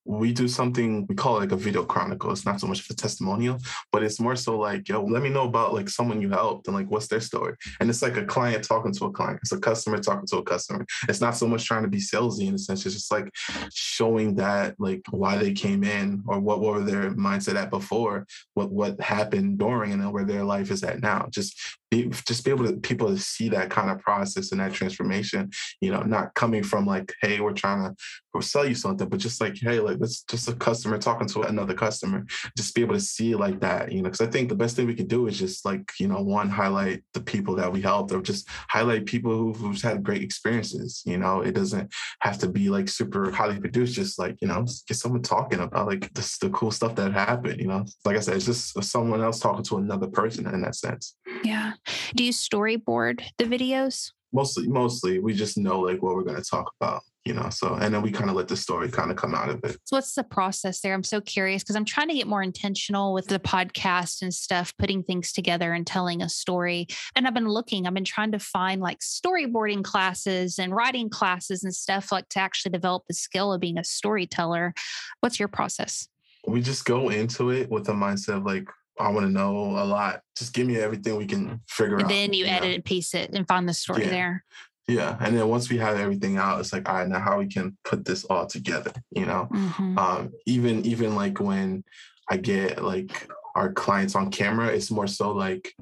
We 0.07 0.31
do 0.31 0.47
something 0.47 1.05
we 1.07 1.15
call 1.15 1.37
it 1.37 1.41
like 1.41 1.51
a 1.51 1.57
video 1.57 1.83
chronicle. 1.83 2.31
It's 2.31 2.45
not 2.45 2.59
so 2.59 2.67
much 2.67 2.79
of 2.79 2.87
a 2.89 2.93
testimonial, 2.93 3.57
but 3.91 4.03
it's 4.03 4.19
more 4.19 4.35
so 4.35 4.57
like, 4.57 4.87
yo, 4.87 5.03
let 5.03 5.21
me 5.21 5.29
know 5.29 5.43
about 5.43 5.73
like 5.73 5.89
someone 5.89 6.21
you 6.21 6.29
helped 6.29 6.67
and 6.67 6.75
like 6.75 6.89
what's 6.89 7.07
their 7.07 7.19
story. 7.19 7.55
And 7.79 7.89
it's 7.89 8.01
like 8.01 8.17
a 8.17 8.25
client 8.25 8.63
talking 8.63 8.93
to 8.93 9.05
a 9.05 9.11
client. 9.11 9.39
It's 9.41 9.51
a 9.51 9.59
customer 9.59 9.97
talking 9.97 10.27
to 10.27 10.37
a 10.37 10.43
customer. 10.43 10.85
It's 11.09 11.21
not 11.21 11.35
so 11.35 11.47
much 11.47 11.65
trying 11.65 11.83
to 11.83 11.89
be 11.89 11.99
salesy 11.99 12.47
in 12.47 12.55
a 12.55 12.57
sense. 12.57 12.85
It's 12.85 12.95
just 12.95 13.11
like 13.11 13.29
showing 13.73 14.35
that 14.35 14.75
like 14.79 15.01
why 15.09 15.37
they 15.37 15.53
came 15.53 15.83
in 15.83 16.23
or 16.27 16.39
what, 16.39 16.61
what 16.61 16.75
were 16.75 16.83
their 16.83 17.11
mindset 17.11 17.55
at 17.55 17.69
before, 17.69 18.25
what 18.53 18.71
what 18.71 18.99
happened 19.01 19.57
during, 19.57 19.91
and 19.91 20.01
then 20.01 20.11
where 20.11 20.25
their 20.25 20.43
life 20.43 20.71
is 20.71 20.83
at 20.83 21.01
now. 21.01 21.27
Just 21.31 21.59
be, 21.89 22.09
just 22.27 22.43
be 22.43 22.51
able 22.51 22.65
to 22.65 22.73
people 22.73 23.07
to 23.07 23.17
see 23.17 23.49
that 23.49 23.69
kind 23.69 23.89
of 23.89 23.99
process 23.99 24.51
and 24.51 24.61
that 24.61 24.73
transformation. 24.73 25.49
You 25.81 25.91
know, 25.91 26.01
not 26.01 26.33
coming 26.33 26.63
from 26.63 26.85
like, 26.85 27.13
hey, 27.21 27.39
we're 27.39 27.53
trying 27.53 27.83
to 27.83 27.95
sell 28.41 28.67
you 28.67 28.75
something, 28.75 29.07
but 29.07 29.19
just 29.19 29.41
like, 29.41 29.57
hey, 29.57 29.79
like 29.79 29.97
it's 30.01 30.23
just 30.23 30.47
a 30.47 30.53
customer 30.53 30.97
talking 30.97 31.27
to 31.29 31.41
another 31.43 31.73
customer. 31.73 32.25
Just 32.55 32.75
be 32.75 32.81
able 32.81 32.95
to 32.95 32.99
see 32.99 33.35
like 33.35 33.59
that, 33.61 33.91
you 33.91 34.01
know. 34.01 34.09
Because 34.09 34.21
I 34.21 34.29
think 34.29 34.49
the 34.49 34.55
best 34.55 34.75
thing 34.75 34.87
we 34.87 34.95
can 34.95 35.07
do 35.07 35.27
is 35.27 35.37
just 35.37 35.65
like, 35.65 35.91
you 35.99 36.07
know, 36.07 36.21
one 36.21 36.49
highlight 36.49 37.03
the 37.13 37.21
people 37.21 37.55
that 37.55 37.71
we 37.71 37.81
helped, 37.81 38.11
or 38.11 38.21
just 38.21 38.47
highlight 38.69 39.05
people 39.05 39.31
who, 39.31 39.53
who's 39.53 39.81
had 39.81 40.03
great 40.03 40.21
experiences. 40.21 41.03
You 41.05 41.17
know, 41.17 41.41
it 41.41 41.53
doesn't 41.53 41.93
have 42.21 42.37
to 42.39 42.49
be 42.49 42.69
like 42.69 42.89
super 42.89 43.31
highly 43.31 43.59
produced. 43.59 43.95
Just 43.95 44.19
like, 44.19 44.37
you 44.41 44.47
know, 44.47 44.65
get 44.87 44.97
someone 44.97 45.21
talking 45.21 45.59
about 45.59 45.87
like 45.87 46.13
this, 46.13 46.37
the 46.37 46.49
cool 46.49 46.71
stuff 46.71 46.95
that 46.95 47.11
happened. 47.13 47.59
You 47.59 47.67
know, 47.67 47.85
like 48.05 48.17
I 48.17 48.19
said, 48.19 48.35
it's 48.35 48.45
just 48.45 48.83
someone 48.83 49.21
else 49.21 49.39
talking 49.39 49.63
to 49.65 49.77
another 49.77 50.07
person 50.07 50.47
in 50.47 50.61
that 50.61 50.75
sense. 50.75 51.15
Yeah. 51.43 51.73
Do 52.15 52.23
you 52.23 52.31
storyboard 52.31 53.21
the 53.37 53.45
videos? 53.45 54.11
Mostly, 54.33 54.67
mostly 54.67 55.19
we 55.19 55.33
just 55.33 55.57
know 55.57 55.79
like 55.79 56.01
what 56.01 56.15
we're 56.15 56.23
going 56.23 56.35
to 56.35 56.49
talk 56.49 56.71
about 56.79 57.01
you 57.27 57.33
know 57.33 57.49
so 57.49 57.73
and 57.75 57.93
then 57.93 58.01
we 58.01 58.09
kind 58.09 58.29
of 58.29 58.37
let 58.37 58.47
the 58.47 58.55
story 58.55 58.87
kind 58.87 59.11
of 59.11 59.17
come 59.17 59.35
out 59.35 59.49
of 59.49 59.61
it 59.65 59.77
so 59.83 59.97
what's 59.97 60.13
the 60.13 60.23
process 60.23 60.79
there 60.79 60.93
i'm 60.93 61.03
so 61.03 61.19
curious 61.19 61.61
because 61.61 61.75
i'm 61.75 61.83
trying 61.83 62.07
to 62.07 62.13
get 62.13 62.25
more 62.25 62.41
intentional 62.41 63.13
with 63.13 63.27
the 63.27 63.39
podcast 63.39 64.21
and 64.21 64.33
stuff 64.33 64.73
putting 64.77 65.03
things 65.03 65.33
together 65.33 65.73
and 65.73 65.85
telling 65.85 66.21
a 66.21 66.29
story 66.29 66.87
and 67.15 67.27
i've 67.27 67.33
been 67.33 67.49
looking 67.49 67.85
i've 67.85 67.93
been 67.93 68.05
trying 68.05 68.31
to 68.31 68.39
find 68.39 68.81
like 68.81 68.99
storyboarding 68.99 69.83
classes 69.83 70.57
and 70.57 70.73
writing 70.73 71.09
classes 71.09 71.65
and 71.65 71.75
stuff 71.75 72.13
like 72.13 72.29
to 72.29 72.39
actually 72.39 72.71
develop 72.71 73.03
the 73.07 73.13
skill 73.13 73.51
of 73.51 73.59
being 73.59 73.77
a 73.77 73.83
storyteller 73.83 74.73
what's 75.19 75.37
your 75.37 75.49
process 75.49 76.07
we 76.47 76.61
just 76.61 76.85
go 76.85 77.09
into 77.09 77.49
it 77.49 77.69
with 77.69 77.83
the 77.83 77.93
mindset 77.93 78.37
of 78.37 78.45
like 78.45 78.69
I 78.99 79.09
want 79.09 79.27
to 79.27 79.31
know 79.31 79.55
a 79.55 79.85
lot. 79.85 80.21
Just 80.35 80.53
give 80.53 80.65
me 80.65 80.77
everything 80.77 81.17
we 81.17 81.27
can 81.27 81.61
figure 81.69 81.97
and 81.97 82.05
out. 82.05 82.09
Then 82.09 82.33
you, 82.33 82.45
you 82.45 82.49
edit 82.49 82.69
know? 82.69 82.75
and 82.75 82.83
piece 82.83 83.13
it 83.13 83.29
and 83.31 83.47
find 83.47 83.69
the 83.69 83.73
story 83.75 84.05
yeah. 84.05 84.09
there. 84.09 84.45
Yeah. 84.87 85.17
And 85.19 85.37
then 85.37 85.49
once 85.49 85.69
we 85.69 85.77
have 85.79 85.99
everything 85.99 86.37
out, 86.37 86.59
it's 86.59 86.71
like, 86.71 86.87
all 86.87 86.95
right, 86.95 87.07
now 87.07 87.19
how 87.19 87.39
we 87.39 87.47
can 87.47 87.77
put 87.83 88.05
this 88.05 88.23
all 88.25 88.45
together, 88.45 88.91
you 89.11 89.25
know? 89.25 89.49
Mm-hmm. 89.51 89.97
Um, 89.97 90.31
even 90.45 90.85
even 90.85 91.15
like 91.15 91.39
when 91.39 91.83
I 92.29 92.37
get 92.37 92.83
like 92.83 93.29
our 93.55 93.73
clients 93.73 94.15
on 94.15 94.31
camera, 94.31 94.67
it's 94.67 94.91
more 94.91 95.07
so 95.07 95.31
like 95.31 95.73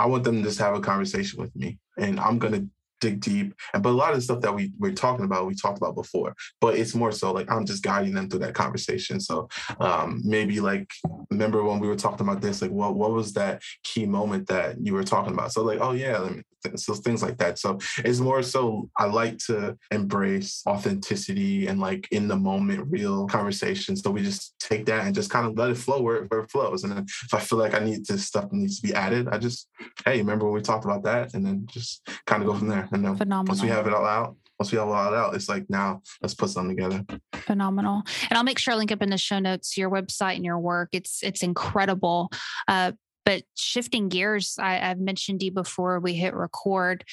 I 0.00 0.06
want 0.06 0.24
them 0.24 0.36
to 0.36 0.48
just 0.48 0.58
have 0.58 0.74
a 0.74 0.80
conversation 0.80 1.40
with 1.40 1.54
me. 1.54 1.78
And 1.98 2.18
I'm 2.18 2.38
gonna 2.38 2.66
dig 3.00 3.20
deep. 3.20 3.54
And 3.74 3.82
but 3.82 3.90
a 3.90 3.92
lot 3.92 4.10
of 4.10 4.16
the 4.16 4.22
stuff 4.22 4.40
that 4.40 4.54
we 4.54 4.72
we're 4.78 4.92
talking 4.92 5.24
about, 5.24 5.46
we 5.46 5.54
talked 5.54 5.78
about 5.78 5.94
before. 5.94 6.34
But 6.60 6.76
it's 6.76 6.94
more 6.94 7.12
so 7.12 7.32
like 7.32 7.50
I'm 7.50 7.66
just 7.66 7.82
guiding 7.82 8.14
them 8.14 8.28
through 8.28 8.40
that 8.40 8.54
conversation. 8.54 9.20
So 9.20 9.48
um, 9.80 10.22
maybe 10.24 10.60
like 10.60 10.90
remember 11.30 11.62
when 11.62 11.78
we 11.78 11.88
were 11.88 11.96
talking 11.96 12.26
about 12.26 12.40
this, 12.40 12.62
like 12.62 12.70
what 12.70 12.94
what 12.94 13.12
was 13.12 13.32
that 13.34 13.62
key 13.84 14.06
moment 14.06 14.48
that 14.48 14.76
you 14.80 14.94
were 14.94 15.04
talking 15.04 15.32
about? 15.32 15.52
So 15.52 15.62
like, 15.62 15.80
oh 15.80 15.92
yeah, 15.92 16.28
so 16.76 16.94
things 16.94 17.22
like 17.22 17.38
that. 17.38 17.58
So 17.58 17.78
it's 17.98 18.20
more 18.20 18.42
so 18.42 18.90
I 18.96 19.06
like 19.06 19.38
to 19.46 19.76
embrace 19.90 20.62
authenticity 20.66 21.66
and 21.66 21.80
like 21.80 22.08
in 22.10 22.28
the 22.28 22.36
moment 22.36 22.86
real 22.90 23.26
conversation. 23.26 23.96
So 23.96 24.10
we 24.10 24.22
just 24.22 24.58
take 24.58 24.86
that 24.86 25.06
and 25.06 25.14
just 25.14 25.30
kind 25.30 25.46
of 25.46 25.56
let 25.56 25.70
it 25.70 25.76
flow 25.76 26.00
where, 26.00 26.24
where 26.24 26.40
it 26.40 26.50
flows. 26.50 26.84
And 26.84 26.92
then 26.92 27.06
if 27.24 27.34
I 27.34 27.40
feel 27.40 27.58
like 27.58 27.74
I 27.74 27.80
need 27.80 28.06
this 28.06 28.26
stuff 28.26 28.52
needs 28.52 28.80
to 28.80 28.86
be 28.86 28.94
added, 28.94 29.28
I 29.28 29.38
just 29.38 29.68
hey, 30.04 30.18
remember 30.18 30.46
when 30.46 30.54
we 30.54 30.60
talked 30.60 30.84
about 30.84 31.04
that? 31.04 31.34
And 31.34 31.44
then 31.44 31.66
just 31.70 32.08
kind 32.26 32.42
of 32.42 32.48
go 32.48 32.54
from 32.54 32.68
there. 32.68 32.88
And 32.92 33.04
then 33.04 33.16
Phenomenal. 33.16 33.52
once 33.52 33.62
we 33.62 33.68
have 33.68 33.86
it 33.86 33.94
all 33.94 34.04
out, 34.04 34.36
once 34.58 34.72
we 34.72 34.78
have 34.78 34.88
it 34.88 34.92
all 34.92 35.14
out, 35.14 35.34
it's 35.34 35.48
like 35.48 35.68
now 35.68 36.02
let's 36.22 36.34
put 36.34 36.50
something 36.50 36.76
together. 36.76 37.04
Phenomenal. 37.34 38.02
And 38.30 38.36
I'll 38.36 38.44
make 38.44 38.58
sure 38.58 38.74
I 38.74 38.76
link 38.76 38.92
up 38.92 39.02
in 39.02 39.10
the 39.10 39.18
show 39.18 39.38
notes 39.38 39.76
your 39.76 39.90
website 39.90 40.36
and 40.36 40.44
your 40.44 40.58
work. 40.58 40.90
It's 40.92 41.22
it's 41.22 41.42
incredible. 41.42 42.30
Uh, 42.66 42.92
but 43.26 43.42
shifting 43.56 44.08
gears, 44.08 44.56
I, 44.58 44.78
I've 44.80 45.00
mentioned 45.00 45.42
you 45.42 45.50
before 45.50 46.00
we 46.00 46.14
hit 46.14 46.32
record. 46.32 47.04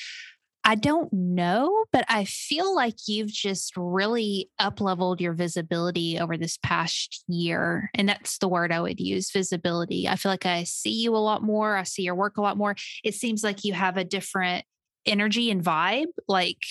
I 0.63 0.75
don't 0.75 1.11
know, 1.11 1.83
but 1.91 2.05
I 2.07 2.23
feel 2.23 2.73
like 2.73 2.95
you've 3.05 3.27
just 3.27 3.73
really 3.75 4.49
up 4.59 4.79
leveled 4.79 5.19
your 5.19 5.33
visibility 5.33 6.17
over 6.17 6.37
this 6.37 6.57
past 6.63 7.25
year. 7.27 7.89
And 7.93 8.07
that's 8.07 8.37
the 8.37 8.47
word 8.47 8.71
I 8.71 8.79
would 8.79 8.99
use 8.99 9.31
visibility. 9.31 10.07
I 10.07 10.15
feel 10.15 10.31
like 10.31 10.45
I 10.45 10.63
see 10.63 11.01
you 11.01 11.15
a 11.15 11.17
lot 11.17 11.43
more. 11.43 11.75
I 11.75 11.83
see 11.83 12.03
your 12.03 12.15
work 12.15 12.37
a 12.37 12.41
lot 12.41 12.55
more. 12.55 12.75
It 13.03 13.15
seems 13.15 13.43
like 13.43 13.65
you 13.65 13.73
have 13.73 13.97
a 13.97 14.05
different 14.05 14.63
energy 15.05 15.51
and 15.51 15.61
vibe. 15.61 16.13
Like 16.29 16.63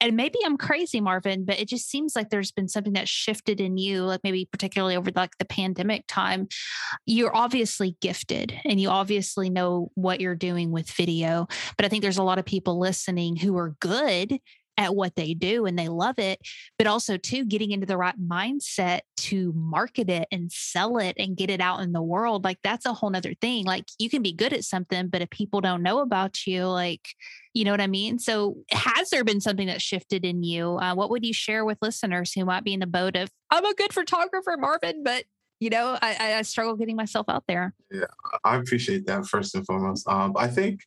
and 0.00 0.16
maybe 0.16 0.38
I'm 0.44 0.56
crazy, 0.56 1.00
Marvin, 1.00 1.44
but 1.44 1.58
it 1.58 1.68
just 1.68 1.90
seems 1.90 2.14
like 2.14 2.30
there's 2.30 2.52
been 2.52 2.68
something 2.68 2.92
that 2.92 3.08
shifted 3.08 3.60
in 3.60 3.76
you, 3.76 4.02
like 4.02 4.20
maybe 4.22 4.48
particularly 4.50 4.96
over 4.96 5.10
like 5.14 5.36
the 5.38 5.44
pandemic 5.44 6.04
time. 6.06 6.48
You're 7.06 7.34
obviously 7.34 7.96
gifted 8.00 8.58
and 8.64 8.80
you 8.80 8.90
obviously 8.90 9.50
know 9.50 9.90
what 9.94 10.20
you're 10.20 10.36
doing 10.36 10.70
with 10.70 10.90
video. 10.90 11.48
But 11.76 11.84
I 11.84 11.88
think 11.88 12.02
there's 12.02 12.18
a 12.18 12.22
lot 12.22 12.38
of 12.38 12.44
people 12.44 12.78
listening 12.78 13.36
who 13.36 13.56
are 13.56 13.74
good 13.80 14.38
at 14.78 14.94
what 14.94 15.16
they 15.16 15.34
do 15.34 15.66
and 15.66 15.78
they 15.78 15.88
love 15.88 16.18
it, 16.18 16.40
but 16.78 16.86
also 16.86 17.16
too 17.16 17.44
getting 17.44 17.72
into 17.72 17.86
the 17.86 17.96
right 17.96 18.18
mindset 18.18 19.00
to 19.16 19.52
market 19.54 20.08
it 20.08 20.28
and 20.30 20.50
sell 20.52 20.98
it 20.98 21.16
and 21.18 21.36
get 21.36 21.50
it 21.50 21.60
out 21.60 21.80
in 21.80 21.92
the 21.92 22.00
world. 22.00 22.44
Like 22.44 22.58
that's 22.62 22.86
a 22.86 22.94
whole 22.94 23.10
nother 23.10 23.34
thing. 23.40 23.66
Like 23.66 23.86
you 23.98 24.08
can 24.08 24.22
be 24.22 24.32
good 24.32 24.52
at 24.52 24.64
something, 24.64 25.08
but 25.08 25.20
if 25.20 25.30
people 25.30 25.60
don't 25.60 25.82
know 25.82 25.98
about 25.98 26.46
you, 26.46 26.64
like, 26.66 27.08
you 27.52 27.64
know 27.64 27.72
what 27.72 27.80
I 27.80 27.88
mean? 27.88 28.20
So 28.20 28.58
has 28.70 29.10
there 29.10 29.24
been 29.24 29.40
something 29.40 29.66
that 29.66 29.82
shifted 29.82 30.24
in 30.24 30.44
you? 30.44 30.78
Uh, 30.78 30.94
what 30.94 31.10
would 31.10 31.26
you 31.26 31.32
share 31.32 31.64
with 31.64 31.78
listeners 31.82 32.32
who 32.32 32.44
might 32.44 32.62
be 32.62 32.72
in 32.72 32.80
the 32.80 32.86
boat 32.86 33.16
of, 33.16 33.30
I'm 33.50 33.64
a 33.64 33.74
good 33.74 33.92
photographer, 33.92 34.56
Marvin, 34.56 35.02
but 35.02 35.24
you 35.60 35.70
know, 35.70 35.98
I, 36.00 36.34
I 36.34 36.42
struggle 36.42 36.76
getting 36.76 36.96
myself 36.96 37.28
out 37.28 37.44
there. 37.48 37.74
Yeah, 37.90 38.04
I 38.44 38.56
appreciate 38.56 39.06
that 39.06 39.26
first 39.26 39.54
and 39.54 39.66
foremost. 39.66 40.08
Um, 40.08 40.34
I 40.36 40.46
think 40.46 40.82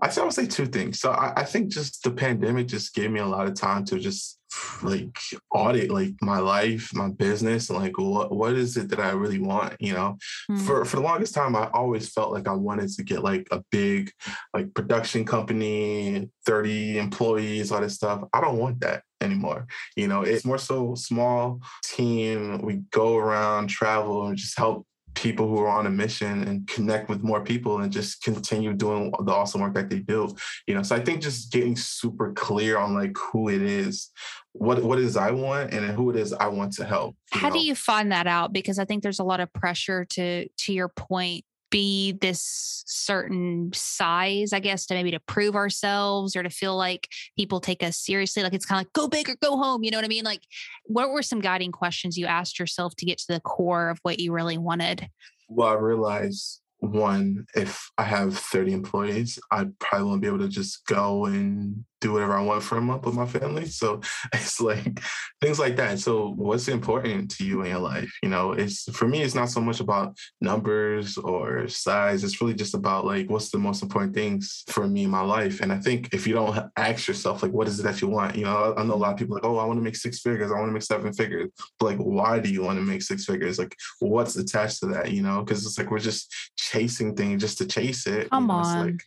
I 0.00 0.06
I 0.06 0.24
would 0.24 0.32
say 0.32 0.46
two 0.46 0.66
things. 0.66 1.00
So 1.00 1.10
I, 1.10 1.32
I, 1.36 1.44
think 1.44 1.72
just 1.72 2.02
the 2.02 2.10
pandemic 2.10 2.68
just 2.68 2.94
gave 2.94 3.10
me 3.10 3.20
a 3.20 3.26
lot 3.26 3.46
of 3.46 3.54
time 3.54 3.84
to 3.86 3.98
just 3.98 4.38
like 4.82 5.16
audit 5.50 5.90
like 5.90 6.14
my 6.20 6.38
life, 6.38 6.90
my 6.94 7.08
business, 7.08 7.70
and 7.70 7.78
like 7.78 7.98
what 7.98 8.32
what 8.32 8.54
is 8.54 8.76
it 8.76 8.88
that 8.90 9.00
I 9.00 9.10
really 9.10 9.38
want? 9.38 9.76
You 9.80 9.94
know, 9.94 10.18
mm-hmm. 10.50 10.58
for 10.58 10.84
for 10.84 10.96
the 10.96 11.02
longest 11.02 11.34
time, 11.34 11.56
I 11.56 11.68
always 11.72 12.08
felt 12.08 12.32
like 12.32 12.48
I 12.48 12.52
wanted 12.52 12.90
to 12.90 13.02
get 13.02 13.22
like 13.22 13.46
a 13.50 13.62
big 13.70 14.10
like 14.52 14.74
production 14.74 15.24
company, 15.24 16.28
thirty 16.46 16.98
employees, 16.98 17.72
all 17.72 17.80
this 17.80 17.94
stuff. 17.94 18.24
I 18.32 18.40
don't 18.40 18.58
want 18.58 18.80
that 18.80 19.02
anymore. 19.22 19.66
You 19.96 20.08
know, 20.08 20.22
it's 20.22 20.44
more 20.44 20.58
so 20.58 20.94
small 20.94 21.60
team. 21.84 22.60
We 22.62 22.82
go 22.90 23.16
around, 23.16 23.68
travel, 23.68 24.26
and 24.26 24.36
just 24.36 24.58
help 24.58 24.86
people 25.14 25.48
who 25.48 25.58
are 25.58 25.68
on 25.68 25.86
a 25.86 25.90
mission 25.90 26.42
and 26.44 26.66
connect 26.66 27.08
with 27.08 27.22
more 27.22 27.42
people 27.42 27.80
and 27.80 27.92
just 27.92 28.22
continue 28.22 28.72
doing 28.72 29.12
the 29.24 29.32
awesome 29.32 29.60
work 29.60 29.74
that 29.74 29.90
they 29.90 29.98
do 29.98 30.34
you 30.66 30.74
know 30.74 30.82
so 30.82 30.96
i 30.96 31.00
think 31.00 31.20
just 31.20 31.52
getting 31.52 31.76
super 31.76 32.32
clear 32.32 32.78
on 32.78 32.94
like 32.94 33.14
who 33.16 33.48
it 33.48 33.62
is 33.62 34.10
what 34.52 34.82
what 34.82 34.98
is 34.98 35.16
i 35.16 35.30
want 35.30 35.72
and 35.72 35.84
who 35.90 36.10
it 36.10 36.16
is 36.16 36.32
i 36.32 36.46
want 36.46 36.72
to 36.72 36.84
help 36.84 37.14
how 37.30 37.48
know? 37.48 37.54
do 37.54 37.60
you 37.60 37.74
find 37.74 38.10
that 38.10 38.26
out 38.26 38.52
because 38.52 38.78
i 38.78 38.84
think 38.84 39.02
there's 39.02 39.18
a 39.18 39.24
lot 39.24 39.40
of 39.40 39.52
pressure 39.52 40.04
to 40.04 40.48
to 40.56 40.72
your 40.72 40.88
point 40.88 41.44
be 41.72 42.12
this 42.12 42.84
certain 42.86 43.70
size, 43.74 44.52
I 44.52 44.60
guess, 44.60 44.86
to 44.86 44.94
maybe 44.94 45.10
to 45.10 45.18
prove 45.20 45.56
ourselves 45.56 46.36
or 46.36 46.44
to 46.44 46.50
feel 46.50 46.76
like 46.76 47.08
people 47.36 47.58
take 47.58 47.82
us 47.82 47.96
seriously. 47.96 48.44
Like 48.44 48.52
it's 48.52 48.66
kind 48.66 48.78
of 48.78 48.86
like 48.86 48.92
go 48.92 49.08
big 49.08 49.28
or 49.28 49.36
go 49.42 49.56
home. 49.56 49.82
You 49.82 49.90
know 49.90 49.98
what 49.98 50.04
I 50.04 50.08
mean? 50.08 50.24
Like, 50.24 50.42
what 50.84 51.10
were 51.10 51.22
some 51.22 51.40
guiding 51.40 51.72
questions 51.72 52.16
you 52.16 52.26
asked 52.26 52.60
yourself 52.60 52.94
to 52.96 53.06
get 53.06 53.18
to 53.18 53.32
the 53.32 53.40
core 53.40 53.88
of 53.88 53.98
what 54.02 54.20
you 54.20 54.32
really 54.32 54.58
wanted? 54.58 55.08
Well, 55.48 55.68
I 55.68 55.74
realized 55.74 56.60
one, 56.78 57.46
if 57.54 57.90
I 57.96 58.04
have 58.04 58.36
30 58.36 58.72
employees, 58.72 59.38
I 59.50 59.66
probably 59.80 60.08
won't 60.08 60.22
be 60.22 60.28
able 60.28 60.40
to 60.40 60.48
just 60.48 60.84
go 60.86 61.24
and 61.26 61.84
do 62.02 62.12
whatever 62.12 62.36
I 62.36 62.42
want 62.42 62.62
for 62.62 62.76
a 62.76 62.82
month 62.82 63.06
with 63.06 63.14
my 63.14 63.26
family. 63.26 63.66
So 63.66 64.00
it's 64.34 64.60
like 64.60 65.00
things 65.40 65.58
like 65.58 65.76
that. 65.76 66.00
So 66.00 66.34
what's 66.36 66.68
important 66.68 67.30
to 67.32 67.44
you 67.44 67.62
in 67.62 67.70
your 67.70 67.78
life? 67.78 68.12
You 68.22 68.28
know, 68.28 68.52
it's 68.52 68.90
for 68.94 69.08
me, 69.08 69.22
it's 69.22 69.34
not 69.34 69.48
so 69.48 69.60
much 69.60 69.80
about 69.80 70.16
numbers 70.40 71.16
or 71.16 71.68
size. 71.68 72.24
It's 72.24 72.40
really 72.40 72.54
just 72.54 72.74
about 72.74 73.06
like 73.06 73.30
what's 73.30 73.50
the 73.50 73.58
most 73.58 73.82
important 73.82 74.14
things 74.14 74.64
for 74.66 74.86
me 74.86 75.04
in 75.04 75.10
my 75.10 75.22
life. 75.22 75.60
And 75.60 75.72
I 75.72 75.78
think 75.78 76.12
if 76.12 76.26
you 76.26 76.34
don't 76.34 76.70
ask 76.76 77.08
yourself, 77.08 77.42
like, 77.42 77.52
what 77.52 77.68
is 77.68 77.78
it 77.78 77.84
that 77.84 78.02
you 78.02 78.08
want? 78.08 78.36
You 78.36 78.44
know, 78.44 78.74
I 78.76 78.82
know 78.82 78.94
a 78.94 78.96
lot 78.96 79.12
of 79.12 79.18
people 79.18 79.34
like, 79.34 79.44
oh, 79.44 79.58
I 79.58 79.64
want 79.64 79.78
to 79.78 79.84
make 79.84 79.96
six 79.96 80.20
figures. 80.20 80.50
I 80.50 80.56
want 80.56 80.68
to 80.68 80.72
make 80.72 80.82
seven 80.82 81.12
figures. 81.12 81.50
But 81.78 81.86
like, 81.86 81.98
why 81.98 82.40
do 82.40 82.50
you 82.50 82.62
want 82.62 82.78
to 82.78 82.84
make 82.84 83.02
six 83.02 83.24
figures? 83.24 83.58
Like, 83.58 83.76
what's 84.00 84.36
attached 84.36 84.80
to 84.80 84.86
that? 84.86 85.12
You 85.12 85.22
know, 85.22 85.42
because 85.42 85.64
it's 85.64 85.78
like 85.78 85.90
we're 85.90 86.00
just 86.00 86.34
chasing 86.56 87.14
things 87.14 87.40
just 87.40 87.58
to 87.58 87.66
chase 87.66 88.06
it. 88.06 88.30
Come 88.30 88.44
you 88.44 88.48
know, 88.48 88.54
on. 88.54 88.86
Like, 88.86 89.02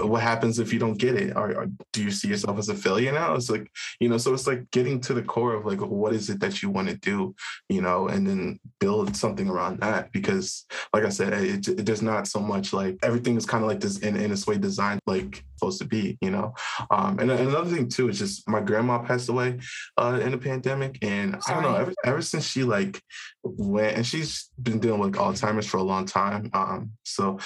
what 0.00 0.22
happens 0.22 0.58
if 0.58 0.72
you 0.72 0.78
don't 0.78 0.98
get 0.98 1.16
it? 1.16 1.36
Or, 1.36 1.54
or, 1.54 1.66
do 1.92 2.02
you 2.02 2.10
see 2.10 2.28
yourself 2.28 2.58
as 2.58 2.68
a 2.68 2.74
failure 2.74 3.12
now? 3.12 3.34
It's 3.34 3.50
like 3.50 3.70
you 4.00 4.08
know 4.08 4.18
so 4.18 4.34
it's 4.34 4.46
like 4.46 4.70
getting 4.70 5.00
to 5.00 5.14
the 5.14 5.22
core 5.22 5.54
of 5.54 5.66
like 5.66 5.80
what 5.80 6.12
is 6.12 6.30
it 6.30 6.40
that 6.40 6.62
you 6.62 6.70
want 6.70 6.88
to 6.88 6.96
do 6.96 7.34
you 7.68 7.80
know 7.80 8.08
and 8.08 8.26
then 8.26 8.58
build 8.80 9.16
something 9.16 9.48
around 9.48 9.80
that 9.80 10.10
because 10.12 10.66
like 10.92 11.04
i 11.04 11.08
said 11.08 11.32
it, 11.32 11.68
it 11.68 11.86
there's 11.86 12.02
not 12.02 12.26
so 12.26 12.40
much 12.40 12.72
like 12.72 12.96
everything 13.02 13.36
is 13.36 13.46
kind 13.46 13.62
of 13.64 13.68
like 13.68 13.80
this 13.80 13.98
in, 13.98 14.16
in 14.16 14.30
this 14.30 14.46
way 14.46 14.58
designed 14.58 15.00
like 15.06 15.44
supposed 15.56 15.78
to 15.78 15.84
be 15.84 16.18
you 16.20 16.30
know? 16.30 16.52
Um 16.90 17.18
and 17.18 17.30
another 17.30 17.70
thing 17.70 17.88
too 17.88 18.08
is 18.08 18.18
just 18.18 18.48
my 18.48 18.60
grandma 18.60 18.98
passed 18.98 19.28
away 19.28 19.58
uh 19.96 20.18
in 20.22 20.32
the 20.32 20.38
pandemic 20.38 20.98
and 21.02 21.42
Sorry. 21.42 21.58
i 21.58 21.62
don't 21.62 21.72
know 21.72 21.78
ever, 21.78 21.94
ever 22.04 22.22
since 22.22 22.46
she 22.46 22.64
like 22.64 23.00
went 23.42 23.96
and 23.96 24.06
she's 24.06 24.50
been 24.60 24.80
dealing 24.80 25.00
with 25.00 25.14
alzheimer's 25.14 25.66
for 25.66 25.78
a 25.78 25.82
long 25.82 26.06
time 26.06 26.50
um 26.52 26.90
so 27.04 27.38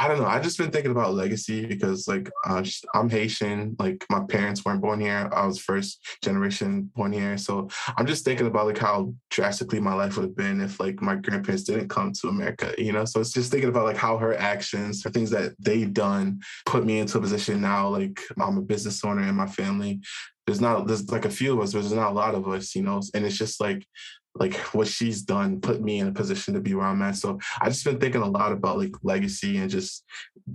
I 0.00 0.06
don't 0.06 0.18
know. 0.18 0.26
I 0.26 0.38
just 0.38 0.58
been 0.58 0.70
thinking 0.70 0.92
about 0.92 1.14
legacy 1.14 1.66
because, 1.66 2.06
like, 2.06 2.30
I'm 2.46 3.10
Haitian. 3.10 3.74
Like, 3.80 4.06
my 4.08 4.20
parents 4.28 4.64
weren't 4.64 4.80
born 4.80 5.00
here. 5.00 5.28
I 5.32 5.44
was 5.44 5.58
first 5.58 6.06
generation 6.22 6.92
born 6.94 7.12
here. 7.12 7.36
So 7.36 7.68
I'm 7.96 8.06
just 8.06 8.24
thinking 8.24 8.46
about 8.46 8.66
like 8.66 8.78
how 8.78 9.12
drastically 9.30 9.80
my 9.80 9.94
life 9.94 10.16
would 10.16 10.22
have 10.22 10.36
been 10.36 10.60
if 10.60 10.78
like 10.78 11.02
my 11.02 11.16
grandparents 11.16 11.64
didn't 11.64 11.88
come 11.88 12.12
to 12.12 12.28
America. 12.28 12.72
You 12.78 12.92
know, 12.92 13.04
so 13.04 13.20
it's 13.20 13.32
just 13.32 13.50
thinking 13.50 13.70
about 13.70 13.86
like 13.86 13.96
how 13.96 14.18
her 14.18 14.36
actions, 14.36 15.02
her 15.02 15.10
things 15.10 15.30
that 15.30 15.54
they've 15.58 15.92
done, 15.92 16.42
put 16.64 16.86
me 16.86 17.00
into 17.00 17.18
a 17.18 17.20
position 17.20 17.60
now. 17.60 17.88
Like, 17.88 18.20
I'm 18.40 18.56
a 18.56 18.62
business 18.62 19.04
owner 19.04 19.22
in 19.22 19.34
my 19.34 19.46
family. 19.48 20.00
There's 20.46 20.60
not 20.60 20.86
there's 20.86 21.10
like 21.10 21.24
a 21.24 21.30
few 21.30 21.54
of 21.54 21.60
us, 21.60 21.72
but 21.72 21.80
there's 21.80 21.92
not 21.92 22.12
a 22.12 22.14
lot 22.14 22.36
of 22.36 22.46
us. 22.46 22.76
You 22.76 22.82
know, 22.82 23.02
and 23.14 23.26
it's 23.26 23.36
just 23.36 23.60
like 23.60 23.84
like 24.38 24.56
what 24.74 24.88
she's 24.88 25.22
done 25.22 25.60
put 25.60 25.80
me 25.80 26.00
in 26.00 26.08
a 26.08 26.12
position 26.12 26.54
to 26.54 26.60
be 26.60 26.74
where 26.74 26.86
I'm 26.86 27.02
at. 27.02 27.16
So 27.16 27.38
I 27.60 27.68
just 27.68 27.84
been 27.84 27.98
thinking 27.98 28.22
a 28.22 28.28
lot 28.28 28.52
about 28.52 28.78
like 28.78 28.94
legacy 29.02 29.58
and 29.58 29.70
just 29.70 30.04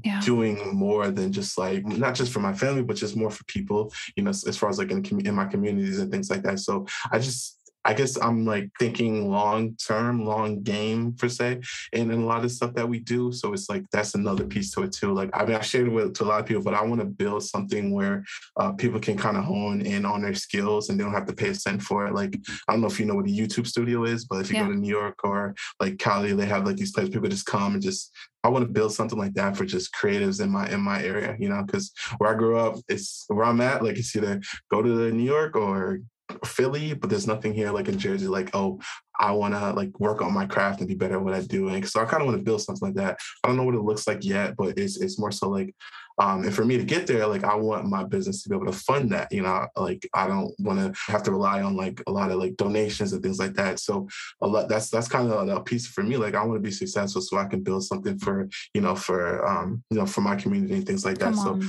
yeah. 0.04 0.20
doing 0.22 0.74
more 0.74 1.10
than 1.12 1.32
just 1.32 1.58
like 1.58 1.86
not 1.86 2.16
just 2.16 2.32
for 2.32 2.40
my 2.40 2.54
family, 2.54 2.84
but 2.84 2.98
just 2.98 3.16
more 3.16 3.32
for 3.32 3.44
people, 3.46 3.94
you 4.16 4.24
know, 4.24 4.30
as 4.30 4.58
far 4.58 4.70
as 4.70 4.78
like 4.78 4.92
in, 4.92 5.04
in 5.26 5.36
my 5.36 5.46
communities 5.46 6.00
and 6.00 6.12
things 6.12 6.30
like 6.30 6.44
that. 6.44 6.60
So 6.60 6.86
I 7.12 7.20
just 7.20 7.60
I 7.86 7.94
guess 7.94 8.18
I'm 8.18 8.46
like 8.46 8.70
thinking 8.80 9.30
long 9.30 9.76
term, 9.76 10.26
long 10.26 10.62
game 10.64 11.14
per 11.14 11.28
se, 11.28 11.62
and 11.92 12.12
in 12.12 12.22
a 12.22 12.26
lot 12.26 12.44
of 12.44 12.52
stuff 12.52 12.74
that 12.76 12.88
we 12.88 13.00
do. 13.00 13.32
So 13.32 13.54
it's 13.54 13.70
like 13.70 13.84
that's 13.92 14.16
another 14.16 14.46
piece 14.46 14.72
to 14.72 14.84
it 14.84 14.94
too. 14.94 15.14
Like 15.14 15.30
I 15.34 15.46
mean, 15.46 15.56
I 15.56 15.62
shared 15.62 15.88
it 15.88 15.92
with 15.92 16.14
to 16.16 16.24
a 16.24 16.26
lot 16.26 16.40
of 16.40 16.46
people, 16.46 16.64
but 16.64 16.74
I 16.74 16.84
want 16.84 17.02
to 17.02 17.06
build 17.06 17.44
something 17.44 17.92
where 17.92 18.24
uh, 18.58 18.72
people 18.72 19.00
can 19.00 19.18
kind 19.18 19.38
of 19.38 19.44
hone 19.44 19.82
in 19.82 20.06
on 20.06 20.22
their 20.22 20.34
skills 20.34 20.90
and 20.90 21.00
they 21.00 21.04
don't 21.04 21.14
have 21.14 21.28
to 21.28 21.34
pay 21.34 21.50
a 21.50 21.56
cent 21.56 21.82
for 21.82 22.08
it. 22.08 22.14
Like 22.14 22.40
I 22.68 22.74
don't 22.74 22.82
know 22.82 22.88
if 22.88 23.00
you 23.00 23.06
know 23.06 23.16
what 23.16 23.28
a 23.28 23.30
YouTube 23.30 23.68
studio 23.68 24.06
is, 24.06 24.26
but 24.26 24.40
if 24.40 24.50
you 24.50 24.58
yeah. 24.58 24.66
go 24.66 24.72
to 24.72 24.78
New 24.78 24.90
York 24.90 25.20
or 25.24 25.56
like 25.80 25.98
Cali, 26.00 26.34
they 26.34 26.46
have 26.46 26.66
like 26.66 26.78
these 26.78 26.92
places 26.92 27.14
people 27.14 27.30
just 27.30 27.46
come 27.46 27.74
and 27.74 27.84
just 27.84 28.12
I 28.46 28.50
want 28.50 28.66
to 28.66 28.72
build 28.72 28.94
something 28.94 29.18
like 29.18 29.34
that 29.36 29.56
for 29.56 29.66
just 29.66 29.94
creatives 29.94 30.42
in 30.42 30.50
my 30.50 30.70
in 30.70 30.82
my 30.82 31.02
area, 31.02 31.36
you 31.40 31.48
know, 31.48 31.64
because 31.66 31.92
where 32.18 32.34
I 32.34 32.38
grew 32.38 32.58
up, 32.58 32.78
it's 32.90 33.26
where 33.28 33.46
I'm 33.46 33.62
at. 33.62 33.84
Like 33.84 33.98
it's 33.98 34.16
either 34.16 34.42
go 34.70 34.82
to 34.82 35.12
New 35.12 35.24
York 35.24 35.56
or 35.56 36.00
Philly, 36.46 36.94
but 36.94 37.10
there's 37.10 37.28
nothing 37.28 37.54
here 37.54 37.72
like 37.72 37.88
in 37.88 37.98
Jersey, 37.98 38.28
like, 38.28 38.50
oh, 38.54 38.80
I 39.20 39.32
want 39.32 39.54
to 39.54 39.72
like 39.74 40.00
work 40.00 40.22
on 40.22 40.34
my 40.34 40.46
craft 40.46 40.80
and 40.80 40.88
be 40.88 40.96
better 40.96 41.16
at 41.16 41.24
what 41.24 41.34
I 41.34 41.42
do. 41.42 41.70
And 41.70 41.88
so 41.88 42.02
I 42.02 42.06
kind 42.06 42.22
of 42.22 42.28
want 42.28 42.38
to 42.40 42.44
build 42.44 42.62
something 42.62 42.88
like 42.88 42.96
that. 42.96 43.20
I 43.44 43.48
don't 43.48 43.58
know 43.58 43.64
what 43.64 43.76
it 43.76 43.82
looks 43.82 44.08
like 44.08 44.24
yet, 44.24 44.56
but 44.58 44.78
it's 44.78 44.98
it's 44.98 45.20
more 45.20 45.32
so 45.32 45.50
like, 45.50 45.76
um, 46.18 46.44
and 46.44 46.54
for 46.54 46.66
me 46.66 46.78
to 46.78 46.84
get 46.84 47.08
there, 47.08 47.28
like 47.28 47.44
I 47.44 47.56
want 47.56 47.86
my 47.86 48.04
business 48.04 48.44
to 48.44 48.50
be 48.50 48.56
able 48.56 48.66
to 48.66 48.78
fund 48.78 49.12
that. 49.12 49.32
You 49.32 49.44
know, 49.44 49.68
like 49.76 50.08
I 50.14 50.28
don't 50.28 50.54
want 50.60 50.80
to 50.80 51.12
have 51.12 51.24
to 51.24 51.32
rely 51.32 51.62
on 51.62 51.76
like 51.76 52.02
a 52.08 52.12
lot 52.12 52.32
of 52.32 52.40
like 52.40 52.58
donations 52.58 53.14
and 53.14 53.22
things 53.22 53.40
like 53.40 53.54
that. 53.54 53.80
So 53.80 54.08
a 54.42 54.48
lot 54.48 54.68
that's 54.68 54.90
that's 54.90 55.08
kind 55.08 55.32
of 55.32 55.48
a 55.48 55.62
piece 55.62 55.88
for 55.88 56.04
me. 56.04 56.18
Like 56.18 56.36
I 56.36 56.44
want 56.44 56.58
to 56.58 56.68
be 56.68 56.72
successful 56.72 57.22
so 57.22 57.38
I 57.38 57.46
can 57.46 57.62
build 57.62 57.86
something 57.86 58.18
for 58.18 58.48
you 58.74 58.82
know 58.82 58.96
for 58.96 59.46
um 59.48 59.84
you 59.90 60.00
know 60.00 60.06
for 60.06 60.22
my 60.22 60.36
community 60.36 60.74
and 60.74 60.86
things 60.86 61.06
like 61.06 61.20
that. 61.20 61.36
So 61.36 61.60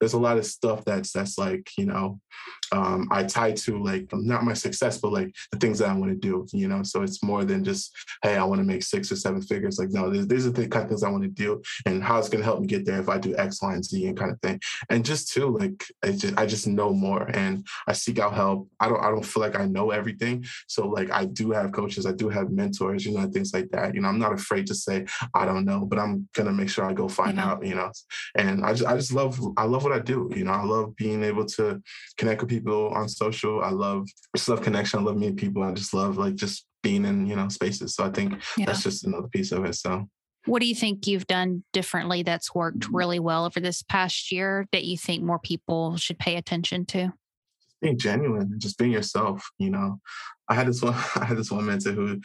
there's 0.00 0.12
a 0.12 0.18
lot 0.18 0.38
of 0.38 0.46
stuff 0.46 0.84
that's 0.84 1.12
that's 1.12 1.38
like 1.38 1.70
you 1.76 1.86
know 1.86 2.20
um, 2.72 3.08
I 3.10 3.24
tie 3.24 3.52
to 3.52 3.82
like 3.82 4.08
not 4.12 4.44
my 4.44 4.54
success, 4.54 4.98
but 4.98 5.12
like 5.12 5.34
the 5.52 5.58
things 5.58 5.78
that 5.78 5.88
I 5.88 5.94
want 5.94 6.12
to 6.12 6.18
do, 6.18 6.46
you 6.52 6.68
know. 6.68 6.82
So 6.82 7.02
it's 7.02 7.22
more 7.22 7.44
than 7.44 7.64
just 7.64 7.94
hey, 8.22 8.36
I 8.36 8.44
want 8.44 8.60
to 8.60 8.64
make 8.64 8.82
six 8.82 9.10
or 9.10 9.16
seven 9.16 9.42
figures. 9.42 9.78
Like 9.78 9.90
no, 9.90 10.10
these 10.10 10.46
are 10.46 10.50
the 10.50 10.68
kind 10.68 10.84
of 10.84 10.90
things 10.90 11.02
I 11.02 11.10
want 11.10 11.24
to 11.24 11.28
do, 11.28 11.62
and 11.86 12.02
how 12.02 12.18
it's 12.18 12.28
going 12.28 12.40
to 12.40 12.44
help 12.44 12.60
me 12.60 12.66
get 12.66 12.84
there 12.84 13.00
if 13.00 13.08
I 13.08 13.18
do 13.18 13.36
X, 13.36 13.62
Y, 13.62 13.72
and 13.72 13.84
Z, 13.84 14.06
and 14.06 14.16
kind 14.16 14.30
of 14.30 14.40
thing. 14.40 14.60
And 14.90 15.04
just 15.04 15.32
too, 15.32 15.56
like 15.56 15.84
I 16.04 16.12
just 16.12 16.38
I 16.38 16.46
just 16.46 16.66
know 16.66 16.92
more, 16.92 17.24
and 17.34 17.66
I 17.86 17.92
seek 17.92 18.18
out 18.18 18.34
help. 18.34 18.68
I 18.80 18.88
don't 18.88 19.02
I 19.02 19.10
don't 19.10 19.24
feel 19.24 19.42
like 19.42 19.58
I 19.58 19.66
know 19.66 19.90
everything, 19.90 20.44
so 20.66 20.88
like 20.88 21.10
I 21.10 21.24
do 21.24 21.50
have 21.52 21.72
coaches, 21.72 22.06
I 22.06 22.12
do 22.12 22.28
have 22.28 22.50
mentors, 22.50 23.04
you 23.04 23.12
know, 23.12 23.28
things 23.28 23.52
like 23.54 23.70
that. 23.70 23.94
You 23.94 24.00
know, 24.00 24.08
I'm 24.08 24.18
not 24.18 24.32
afraid 24.32 24.66
to 24.66 24.74
say 24.74 25.06
I 25.34 25.44
don't 25.44 25.64
know, 25.64 25.86
but 25.86 25.98
I'm 25.98 26.28
gonna 26.34 26.52
make 26.52 26.68
sure 26.68 26.84
I 26.84 26.92
go 26.92 27.08
find 27.08 27.36
yeah. 27.36 27.46
out, 27.46 27.64
you 27.64 27.74
know. 27.74 27.90
And 28.34 28.64
I 28.64 28.72
just 28.72 28.86
I 28.86 28.96
just 28.96 29.12
love 29.12 29.40
I 29.56 29.64
love 29.64 29.84
what 29.84 29.92
I 29.92 30.00
do. 30.00 30.30
You 30.34 30.44
know, 30.44 30.52
I 30.52 30.64
love 30.64 30.96
being 30.96 31.22
able 31.24 31.46
to 31.46 31.82
connect 32.16 32.40
with 32.40 32.50
people 32.50 32.57
on 32.66 33.08
social. 33.08 33.62
I 33.62 33.70
love 33.70 34.06
just 34.36 34.48
love 34.48 34.62
connection. 34.62 35.00
I 35.00 35.02
love 35.02 35.16
meeting 35.16 35.36
people. 35.36 35.62
I 35.62 35.72
just 35.72 35.94
love 35.94 36.16
like 36.16 36.34
just 36.34 36.66
being 36.82 37.04
in 37.04 37.26
you 37.26 37.36
know 37.36 37.48
spaces. 37.48 37.94
So 37.94 38.04
I 38.04 38.10
think 38.10 38.34
yeah. 38.56 38.66
that's 38.66 38.82
just 38.82 39.04
another 39.04 39.28
piece 39.28 39.52
of 39.52 39.64
it. 39.64 39.74
So. 39.74 40.08
What 40.46 40.62
do 40.62 40.68
you 40.68 40.74
think 40.74 41.06
you've 41.06 41.26
done 41.26 41.62
differently 41.74 42.22
that's 42.22 42.54
worked 42.54 42.78
mm-hmm. 42.78 42.96
really 42.96 43.18
well 43.18 43.44
over 43.44 43.60
this 43.60 43.82
past 43.82 44.32
year 44.32 44.66
that 44.72 44.84
you 44.84 44.96
think 44.96 45.22
more 45.22 45.38
people 45.38 45.96
should 45.98 46.18
pay 46.18 46.36
attention 46.36 46.86
to? 46.86 47.12
Being 47.80 47.98
genuine 47.98 48.42
and 48.52 48.60
just 48.60 48.78
being 48.78 48.92
yourself, 48.92 49.48
you 49.58 49.70
know. 49.70 50.00
I 50.48 50.54
had 50.54 50.66
this 50.66 50.82
one, 50.82 50.94
I 51.16 51.24
had 51.24 51.36
this 51.36 51.50
one 51.50 51.66
mentor 51.66 51.92
who, 51.92 52.20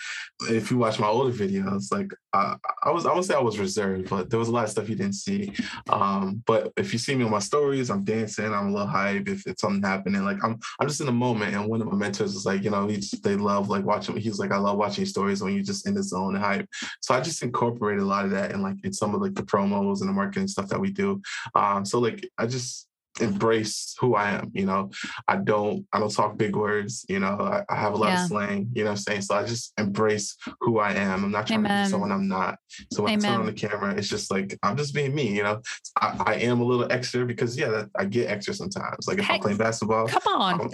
if 0.50 0.72
you 0.72 0.78
watch 0.78 1.00
my 1.00 1.08
older 1.08 1.32
videos, 1.32 1.92
like 1.92 2.12
I, 2.34 2.56
I 2.84 2.92
was, 2.92 3.06
I 3.06 3.14
would 3.14 3.26
say 3.26 3.36
I 3.36 3.42
was 3.42 3.60
reserved, 3.60 4.10
but 4.10 4.30
there 4.30 4.40
was 4.40 4.48
a 4.48 4.52
lot 4.52 4.64
of 4.64 4.70
stuff 4.70 4.90
you 4.90 4.96
didn't 4.96 5.16
see. 5.16 5.54
Um, 5.90 6.42
but 6.46 6.72
if 6.78 6.94
you 6.94 7.00
see 7.00 7.16
me 7.16 7.26
on 7.26 7.32
my 7.32 7.40
stories, 7.40 7.90
I'm 7.90 8.04
dancing, 8.04 8.54
I'm 8.54 8.70
a 8.70 8.72
little 8.72 8.88
hype. 8.88 9.28
If 9.28 9.46
it's 9.46 9.62
something 9.62 9.84
happening, 9.84 10.24
like 10.24 10.44
I'm, 10.44 10.60
I'm 10.80 10.88
just 10.88 11.02
in 11.02 11.06
the 11.06 11.12
moment. 11.12 11.54
And 11.54 11.68
one 11.68 11.82
of 11.82 11.88
my 11.88 11.98
mentors 11.98 12.34
was 12.34 12.46
like, 12.46 12.64
you 12.64 12.70
know, 12.70 12.88
he, 12.88 13.02
they 13.24 13.36
love 13.36 13.70
like 13.70 13.84
watching. 13.84 14.16
He's 14.18 14.40
like, 14.40 14.52
I 14.52 14.58
love 14.58 14.78
watching 14.78 15.06
stories 15.06 15.44
when 15.44 15.54
you're 15.54 15.64
just 15.64 15.88
in 15.88 15.94
the 15.94 16.04
zone 16.04 16.36
and 16.36 16.44
hype. 16.44 16.68
So 17.02 17.14
I 17.14 17.22
just 17.22 17.44
incorporated 17.44 18.04
a 18.04 18.08
lot 18.08 18.26
of 18.26 18.32
that 18.32 18.52
in 18.52 18.62
like 18.62 18.78
in 18.84 18.94
some 18.94 19.14
of 19.14 19.22
like 19.22 19.36
the 19.36 19.44
promos 19.44 20.00
and 20.00 20.10
the 20.10 20.14
marketing 20.14 20.48
stuff 20.48 20.70
that 20.70 20.80
we 20.80 20.92
do. 20.92 21.22
Um, 21.56 21.86
so 21.86 22.00
like 22.00 22.30
I 22.38 22.48
just 22.48 22.88
embrace 23.20 23.96
who 24.00 24.16
I 24.16 24.32
am. 24.32 24.52
You 24.54 24.66
know, 24.66 24.92
I 25.28 25.38
don't 25.38 25.86
I 25.94 26.00
don't 26.00 26.14
talk 26.14 26.38
big 26.38 26.56
words. 26.56 27.06
You 27.08 27.20
know, 27.20 27.38
I, 27.40 27.64
I 27.70 27.76
have 27.76 27.94
a 27.94 27.98
lot 27.98 28.10
yeah. 28.10 28.24
of 28.24 28.28
slang. 28.28 28.70
You 28.74 28.84
know 28.84 28.92
I'm 28.92 28.98
saying? 28.98 29.22
So 29.22 29.36
I 29.36 29.44
just 29.46 29.74
embrace 29.78 30.36
who 30.62 30.80
I 30.80 30.94
am. 30.94 31.24
I'm 31.24 31.32
not 31.32 31.48
trying 31.48 31.60
Amen. 31.60 31.84
to 31.84 31.88
be 31.88 31.92
someone 31.92 32.12
I'm 32.12 32.28
not. 32.28 32.58
So 32.92 33.04
when 33.04 33.14
Amen. 33.14 33.26
I 33.26 33.34
turn 33.34 33.40
on 33.42 33.46
the 33.46 33.54
camera, 33.54 33.96
it's 33.96 34.10
just 34.10 34.32
like 34.32 34.58
I'm 34.64 34.78
just 34.78 34.94
being 34.94 35.14
me. 35.14 35.36
You 35.36 35.44
know, 35.44 35.62
I, 36.00 36.24
I 36.26 36.34
am 36.36 36.62
a 36.62 36.64
little 36.64 36.92
extra 36.92 37.26
because 37.26 37.58
yeah, 37.58 37.70
that, 37.70 37.90
I 37.98 38.06
get 38.06 38.30
extra 38.30 38.54
sometimes. 38.54 39.08
Like 39.08 39.20
if 39.20 39.26
Heck, 39.26 39.36
I'm 39.36 39.42
playing 39.42 39.58
basketball, 39.58 40.08
come 40.08 40.22
on, 40.28 40.62
I'm, 40.62 40.70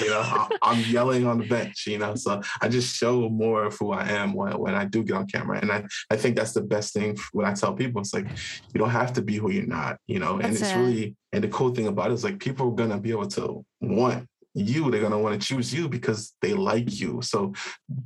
you 0.00 0.10
know, 0.10 0.20
I, 0.20 0.48
I'm 0.62 0.80
yelling 0.84 1.26
on 1.26 1.38
the 1.38 1.46
bench. 1.46 1.86
You 1.86 1.98
know, 1.98 2.14
so 2.14 2.40
I 2.60 2.68
just 2.68 2.94
show 2.94 3.28
more 3.28 3.64
of 3.64 3.76
who 3.78 3.92
I 3.92 4.08
am 4.08 4.34
when, 4.34 4.58
when 4.58 4.74
I 4.74 4.84
do 4.84 5.02
get 5.02 5.16
on 5.16 5.26
camera, 5.26 5.58
and 5.60 5.72
I 5.72 5.84
I 6.10 6.16
think 6.16 6.36
that's 6.36 6.52
the 6.52 6.62
best 6.62 6.92
thing 6.92 7.18
when 7.32 7.46
I 7.46 7.54
tell 7.54 7.74
people. 7.74 8.00
It's 8.00 8.14
like 8.14 8.28
you 8.72 8.78
don't 8.78 8.90
have 8.90 9.12
to 9.14 9.22
be 9.22 9.36
who 9.36 9.50
you're 9.50 9.66
not. 9.66 9.98
You 10.06 10.20
know, 10.20 10.38
and 10.38 10.52
it's 10.52 10.62
it. 10.62 10.76
really 10.76 11.16
and 11.32 11.44
the 11.44 11.48
cool 11.48 11.74
thing 11.74 11.86
about 11.86 12.10
it 12.10 12.14
is 12.14 12.24
like 12.24 12.38
people 12.40 12.68
are 12.68 12.74
gonna 12.74 12.98
be 12.98 13.10
able 13.10 13.28
to 13.28 13.64
want 13.80 14.26
you, 14.54 14.90
they're 14.90 15.00
gonna 15.00 15.18
want 15.18 15.40
to 15.40 15.46
choose 15.46 15.72
you 15.72 15.88
because 15.88 16.34
they 16.42 16.54
like 16.54 17.00
you. 17.00 17.22
So 17.22 17.52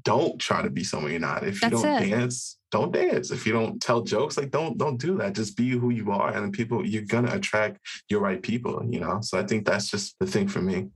don't 0.03 0.39
try 0.39 0.63
to 0.63 0.71
be 0.71 0.85
someone 0.85 1.11
you're 1.11 1.21
not. 1.21 1.43
If 1.43 1.63
you 1.63 1.71
That's 1.71 1.83
don't 1.83 2.03
it. 2.03 2.11
dance, 2.11 2.59
don't 2.71 2.93
dance. 2.93 3.31
If 3.31 3.47
you 3.47 3.53
don't 3.53 3.81
tell 3.81 4.03
jokes, 4.03 4.37
like 4.37 4.51
don't 4.51 4.77
don't 4.77 5.01
do 5.01 5.17
that. 5.19 5.35
Just 5.35 5.57
be 5.57 5.71
who 5.71 5.91
you 5.91 6.11
are, 6.13 6.35
and 6.37 6.53
people 6.53 6.87
you're 6.87 7.03
gonna 7.03 7.35
attract 7.35 7.79
your 8.11 8.21
right 8.21 8.43
people. 8.43 8.87
You 8.89 9.01
know. 9.01 9.21
So 9.23 9.39
I 9.39 9.45
think 9.45 9.65
that's 9.65 9.91
just 9.91 10.17
the 10.21 10.27
thing 10.27 10.49
for 10.49 10.61
me. 10.61 10.89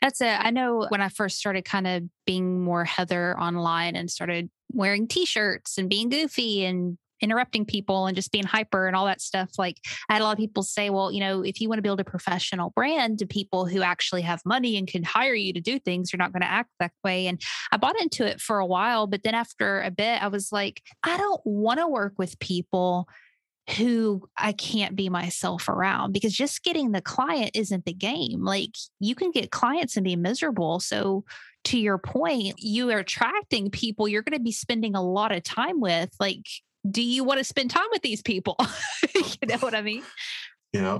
That's 0.00 0.20
it. 0.20 0.38
I 0.38 0.50
know 0.50 0.86
when 0.88 1.00
I 1.00 1.08
first 1.08 1.38
started 1.38 1.64
kind 1.64 1.86
of 1.86 2.04
being 2.24 2.62
more 2.62 2.84
Heather 2.84 3.38
online 3.38 3.96
and 3.96 4.10
started 4.10 4.48
wearing 4.72 5.08
t-shirts 5.08 5.78
and 5.78 5.88
being 5.88 6.08
goofy 6.08 6.64
and 6.64 6.98
interrupting 7.20 7.64
people 7.64 8.06
and 8.06 8.16
just 8.16 8.32
being 8.32 8.44
hyper 8.44 8.86
and 8.86 8.96
all 8.96 9.06
that 9.06 9.20
stuff. 9.20 9.50
Like 9.58 9.78
I 10.08 10.14
had 10.14 10.22
a 10.22 10.24
lot 10.24 10.32
of 10.32 10.38
people 10.38 10.62
say, 10.62 10.90
well, 10.90 11.12
you 11.12 11.20
know, 11.20 11.42
if 11.42 11.60
you 11.60 11.68
want 11.68 11.78
to 11.78 11.82
build 11.82 12.00
a 12.00 12.04
professional 12.04 12.70
brand 12.70 13.18
to 13.18 13.26
people 13.26 13.66
who 13.66 13.82
actually 13.82 14.22
have 14.22 14.40
money 14.44 14.76
and 14.76 14.86
can 14.86 15.02
hire 15.02 15.34
you 15.34 15.52
to 15.52 15.60
do 15.60 15.78
things, 15.78 16.12
you're 16.12 16.18
not 16.18 16.32
going 16.32 16.42
to 16.42 16.50
act 16.50 16.70
that 16.80 16.92
way. 17.04 17.26
And 17.26 17.40
I 17.72 17.76
bought 17.76 18.00
into 18.00 18.26
it 18.26 18.40
for 18.40 18.58
a 18.58 18.66
while, 18.66 19.06
but 19.06 19.22
then 19.22 19.34
after 19.34 19.82
a 19.82 19.90
bit, 19.90 20.22
I 20.22 20.28
was 20.28 20.52
like, 20.52 20.82
I 21.02 21.16
don't 21.16 21.40
want 21.44 21.80
to 21.80 21.88
work 21.88 22.14
with 22.18 22.38
people 22.38 23.08
who 23.76 24.28
I 24.36 24.52
can't 24.52 24.94
be 24.94 25.08
myself 25.08 25.68
around 25.68 26.12
because 26.12 26.32
just 26.32 26.62
getting 26.62 26.92
the 26.92 27.00
client 27.00 27.50
isn't 27.54 27.84
the 27.84 27.92
game. 27.92 28.44
Like 28.44 28.70
you 29.00 29.14
can 29.16 29.32
get 29.32 29.50
clients 29.50 29.96
and 29.96 30.04
be 30.04 30.14
miserable. 30.14 30.78
So 30.78 31.24
to 31.64 31.78
your 31.78 31.98
point, 31.98 32.54
you 32.58 32.90
are 32.92 32.98
attracting 32.98 33.70
people 33.70 34.06
you're 34.06 34.22
going 34.22 34.38
to 34.38 34.44
be 34.44 34.52
spending 34.52 34.94
a 34.94 35.02
lot 35.02 35.32
of 35.32 35.42
time 35.42 35.80
with. 35.80 36.10
Like 36.20 36.46
do 36.90 37.02
you 37.02 37.24
want 37.24 37.38
to 37.38 37.44
spend 37.44 37.70
time 37.70 37.86
with 37.90 38.02
these 38.02 38.22
people? 38.22 38.56
you 39.14 39.48
know 39.48 39.58
what 39.58 39.74
I 39.74 39.82
mean? 39.82 40.02
Yeah, 40.72 40.98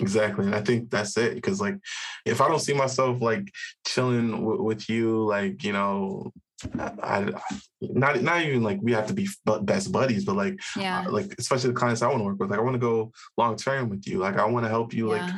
exactly. 0.00 0.46
And 0.46 0.54
I 0.54 0.60
think 0.60 0.90
that's 0.90 1.16
it. 1.16 1.34
Because 1.34 1.60
like, 1.60 1.76
if 2.24 2.40
I 2.40 2.48
don't 2.48 2.60
see 2.60 2.74
myself 2.74 3.20
like 3.20 3.52
chilling 3.86 4.30
w- 4.30 4.62
with 4.62 4.88
you, 4.88 5.24
like 5.24 5.62
you 5.64 5.72
know, 5.72 6.32
I, 6.78 6.92
I, 7.02 7.32
not 7.80 8.22
not 8.22 8.42
even 8.42 8.62
like 8.62 8.78
we 8.82 8.92
have 8.92 9.06
to 9.08 9.14
be 9.14 9.28
best 9.62 9.92
buddies, 9.92 10.24
but 10.24 10.36
like 10.36 10.58
yeah, 10.76 11.04
uh, 11.06 11.10
like 11.10 11.34
especially 11.38 11.70
the 11.70 11.78
clients 11.78 12.02
I 12.02 12.08
want 12.08 12.20
to 12.20 12.24
work 12.24 12.38
with. 12.38 12.50
Like 12.50 12.58
I 12.58 12.62
want 12.62 12.74
to 12.74 12.80
go 12.80 13.12
long 13.36 13.56
term 13.56 13.88
with 13.88 14.06
you. 14.06 14.18
Like 14.18 14.38
I 14.38 14.46
want 14.46 14.64
to 14.64 14.70
help 14.70 14.92
you. 14.92 15.14
Yeah. 15.14 15.26
Like 15.26 15.34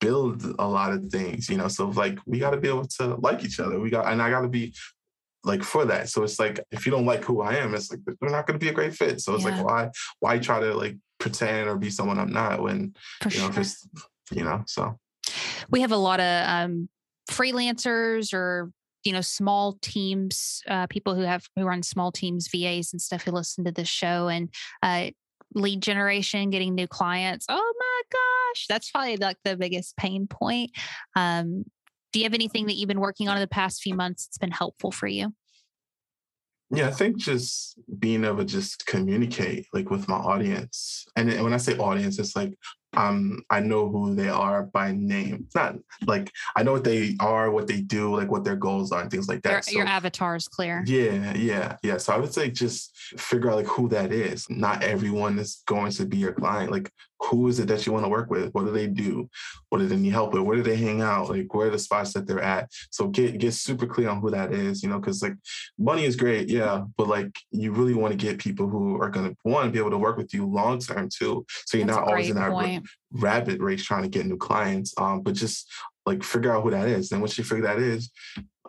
build 0.00 0.42
a 0.58 0.66
lot 0.66 0.92
of 0.92 1.06
things, 1.10 1.48
you 1.48 1.56
know. 1.56 1.68
So 1.68 1.88
like 1.88 2.18
we 2.26 2.38
got 2.38 2.50
to 2.50 2.56
be 2.56 2.68
able 2.68 2.86
to 2.98 3.16
like 3.16 3.44
each 3.44 3.60
other. 3.60 3.78
We 3.78 3.90
got 3.90 4.10
and 4.10 4.22
I 4.22 4.30
got 4.30 4.42
to 4.42 4.48
be 4.48 4.74
like 5.44 5.62
for 5.62 5.84
that. 5.84 6.08
So 6.08 6.22
it's 6.22 6.38
like 6.38 6.60
if 6.70 6.86
you 6.86 6.92
don't 6.92 7.06
like 7.06 7.24
who 7.24 7.40
I 7.40 7.54
am, 7.54 7.74
it's 7.74 7.90
like 7.90 8.00
we're 8.20 8.28
not 8.28 8.46
going 8.46 8.58
to 8.58 8.64
be 8.64 8.70
a 8.70 8.74
great 8.74 8.94
fit. 8.94 9.20
So 9.20 9.34
it's 9.34 9.44
yeah. 9.44 9.56
like 9.56 9.64
why 9.64 9.90
why 10.20 10.38
try 10.38 10.60
to 10.60 10.74
like 10.74 10.96
pretend 11.18 11.68
or 11.68 11.76
be 11.76 11.90
someone 11.90 12.18
I'm 12.18 12.32
not 12.32 12.62
when 12.62 12.94
for 13.22 13.30
you 13.30 13.38
know 13.38 13.46
sure. 13.46 13.62
just 13.62 13.88
you 14.32 14.44
know 14.44 14.62
so 14.66 14.98
we 15.70 15.80
have 15.80 15.92
a 15.92 15.96
lot 15.96 16.20
of 16.20 16.48
um 16.48 16.88
freelancers 17.30 18.32
or 18.34 18.70
you 19.04 19.12
know 19.12 19.20
small 19.20 19.78
teams 19.82 20.62
uh, 20.68 20.86
people 20.88 21.14
who 21.14 21.22
have 21.22 21.46
who 21.56 21.64
run 21.64 21.82
small 21.82 22.12
teams 22.12 22.48
vas 22.48 22.92
and 22.92 23.00
stuff 23.00 23.22
who 23.22 23.30
listen 23.30 23.64
to 23.64 23.72
this 23.72 23.88
show 23.88 24.28
and 24.28 24.52
uh, 24.82 25.10
lead 25.54 25.80
generation 25.80 26.50
getting 26.50 26.74
new 26.74 26.88
clients 26.88 27.46
oh 27.48 27.74
my 27.78 28.02
gosh 28.12 28.66
that's 28.68 28.90
probably 28.90 29.16
like 29.16 29.38
the 29.44 29.56
biggest 29.56 29.96
pain 29.96 30.26
point 30.26 30.70
um, 31.14 31.64
do 32.16 32.20
you 32.20 32.24
have 32.24 32.32
anything 32.32 32.64
that 32.64 32.76
you've 32.76 32.88
been 32.88 32.98
working 32.98 33.28
on 33.28 33.36
in 33.36 33.42
the 33.42 33.46
past 33.46 33.82
few 33.82 33.94
months 33.94 34.24
that's 34.24 34.38
been 34.38 34.50
helpful 34.50 34.90
for 34.90 35.06
you? 35.06 35.34
Yeah, 36.70 36.88
I 36.88 36.90
think 36.92 37.18
just 37.18 37.78
being 37.98 38.24
able 38.24 38.38
to 38.38 38.46
just 38.46 38.86
communicate 38.86 39.66
like 39.74 39.90
with 39.90 40.08
my 40.08 40.16
audience. 40.16 41.04
And 41.14 41.30
when 41.42 41.52
I 41.52 41.58
say 41.58 41.76
audience, 41.76 42.18
it's 42.18 42.34
like 42.34 42.54
um 42.96 43.42
I 43.50 43.60
know 43.60 43.88
who 43.88 44.14
they 44.14 44.28
are 44.28 44.64
by 44.64 44.92
name. 44.92 45.44
It's 45.46 45.54
not 45.54 45.76
like 46.06 46.30
I 46.54 46.62
know 46.62 46.72
what 46.72 46.84
they 46.84 47.14
are, 47.20 47.50
what 47.50 47.66
they 47.66 47.80
do, 47.80 48.14
like 48.14 48.30
what 48.30 48.44
their 48.44 48.56
goals 48.56 48.92
are 48.92 49.02
and 49.02 49.10
things 49.10 49.28
like 49.28 49.42
that. 49.42 49.52
Your, 49.52 49.62
so, 49.62 49.78
your 49.78 49.86
avatar 49.86 50.36
is 50.36 50.48
clear. 50.48 50.82
Yeah, 50.86 51.34
yeah, 51.34 51.76
yeah. 51.82 51.96
So 51.98 52.12
I 52.12 52.18
would 52.18 52.32
say 52.32 52.50
just 52.50 52.96
figure 53.18 53.50
out 53.50 53.56
like 53.56 53.66
who 53.66 53.88
that 53.90 54.12
is. 54.12 54.48
Not 54.50 54.82
everyone 54.82 55.38
is 55.38 55.62
going 55.66 55.92
to 55.92 56.06
be 56.06 56.16
your 56.16 56.32
client. 56.32 56.70
Like 56.70 56.90
who 57.20 57.48
is 57.48 57.58
it 57.58 57.68
that 57.68 57.86
you 57.86 57.92
want 57.92 58.04
to 58.04 58.08
work 58.08 58.30
with? 58.30 58.52
What 58.52 58.66
do 58.66 58.72
they 58.72 58.86
do? 58.86 59.28
What 59.68 59.78
do 59.78 59.86
they 59.86 59.96
need 59.96 60.12
help 60.12 60.32
with? 60.32 60.42
Where 60.42 60.56
do 60.56 60.62
they 60.62 60.76
hang 60.76 61.00
out? 61.00 61.30
Like 61.30 61.52
where 61.54 61.68
are 61.68 61.70
the 61.70 61.78
spots 61.78 62.12
that 62.12 62.26
they're 62.26 62.40
at? 62.40 62.70
So 62.90 63.08
get 63.08 63.38
get 63.38 63.54
super 63.54 63.86
clear 63.86 64.08
on 64.08 64.20
who 64.20 64.30
that 64.30 64.52
is, 64.52 64.82
you 64.82 64.88
know, 64.88 64.98
because 64.98 65.22
like 65.22 65.34
money 65.78 66.04
is 66.04 66.16
great, 66.16 66.48
yeah, 66.48 66.84
but 66.96 67.08
like 67.08 67.36
you 67.50 67.72
really 67.72 67.94
want 67.94 68.12
to 68.12 68.16
get 68.16 68.38
people 68.38 68.68
who 68.68 69.00
are 69.00 69.10
gonna 69.10 69.34
want 69.44 69.66
to 69.66 69.70
be 69.70 69.78
able 69.78 69.90
to 69.90 69.98
work 69.98 70.16
with 70.16 70.32
you 70.34 70.46
long 70.46 70.78
term 70.78 71.08
too. 71.08 71.46
So 71.66 71.78
you're 71.78 71.86
That's 71.86 71.98
not 71.98 72.08
always 72.08 72.30
in 72.30 72.36
that 72.36 72.82
rabbit 73.10 73.60
race 73.60 73.84
trying 73.84 74.02
to 74.02 74.08
get 74.08 74.26
new 74.26 74.36
clients. 74.36 74.94
Um, 74.98 75.22
but 75.22 75.34
just 75.34 75.70
like 76.04 76.22
figure 76.22 76.54
out 76.54 76.62
who 76.62 76.70
that 76.70 76.88
is. 76.88 77.08
Then 77.08 77.20
once 77.20 77.36
you 77.36 77.44
figure 77.44 77.64
that 77.64 77.78
is, 77.78 78.10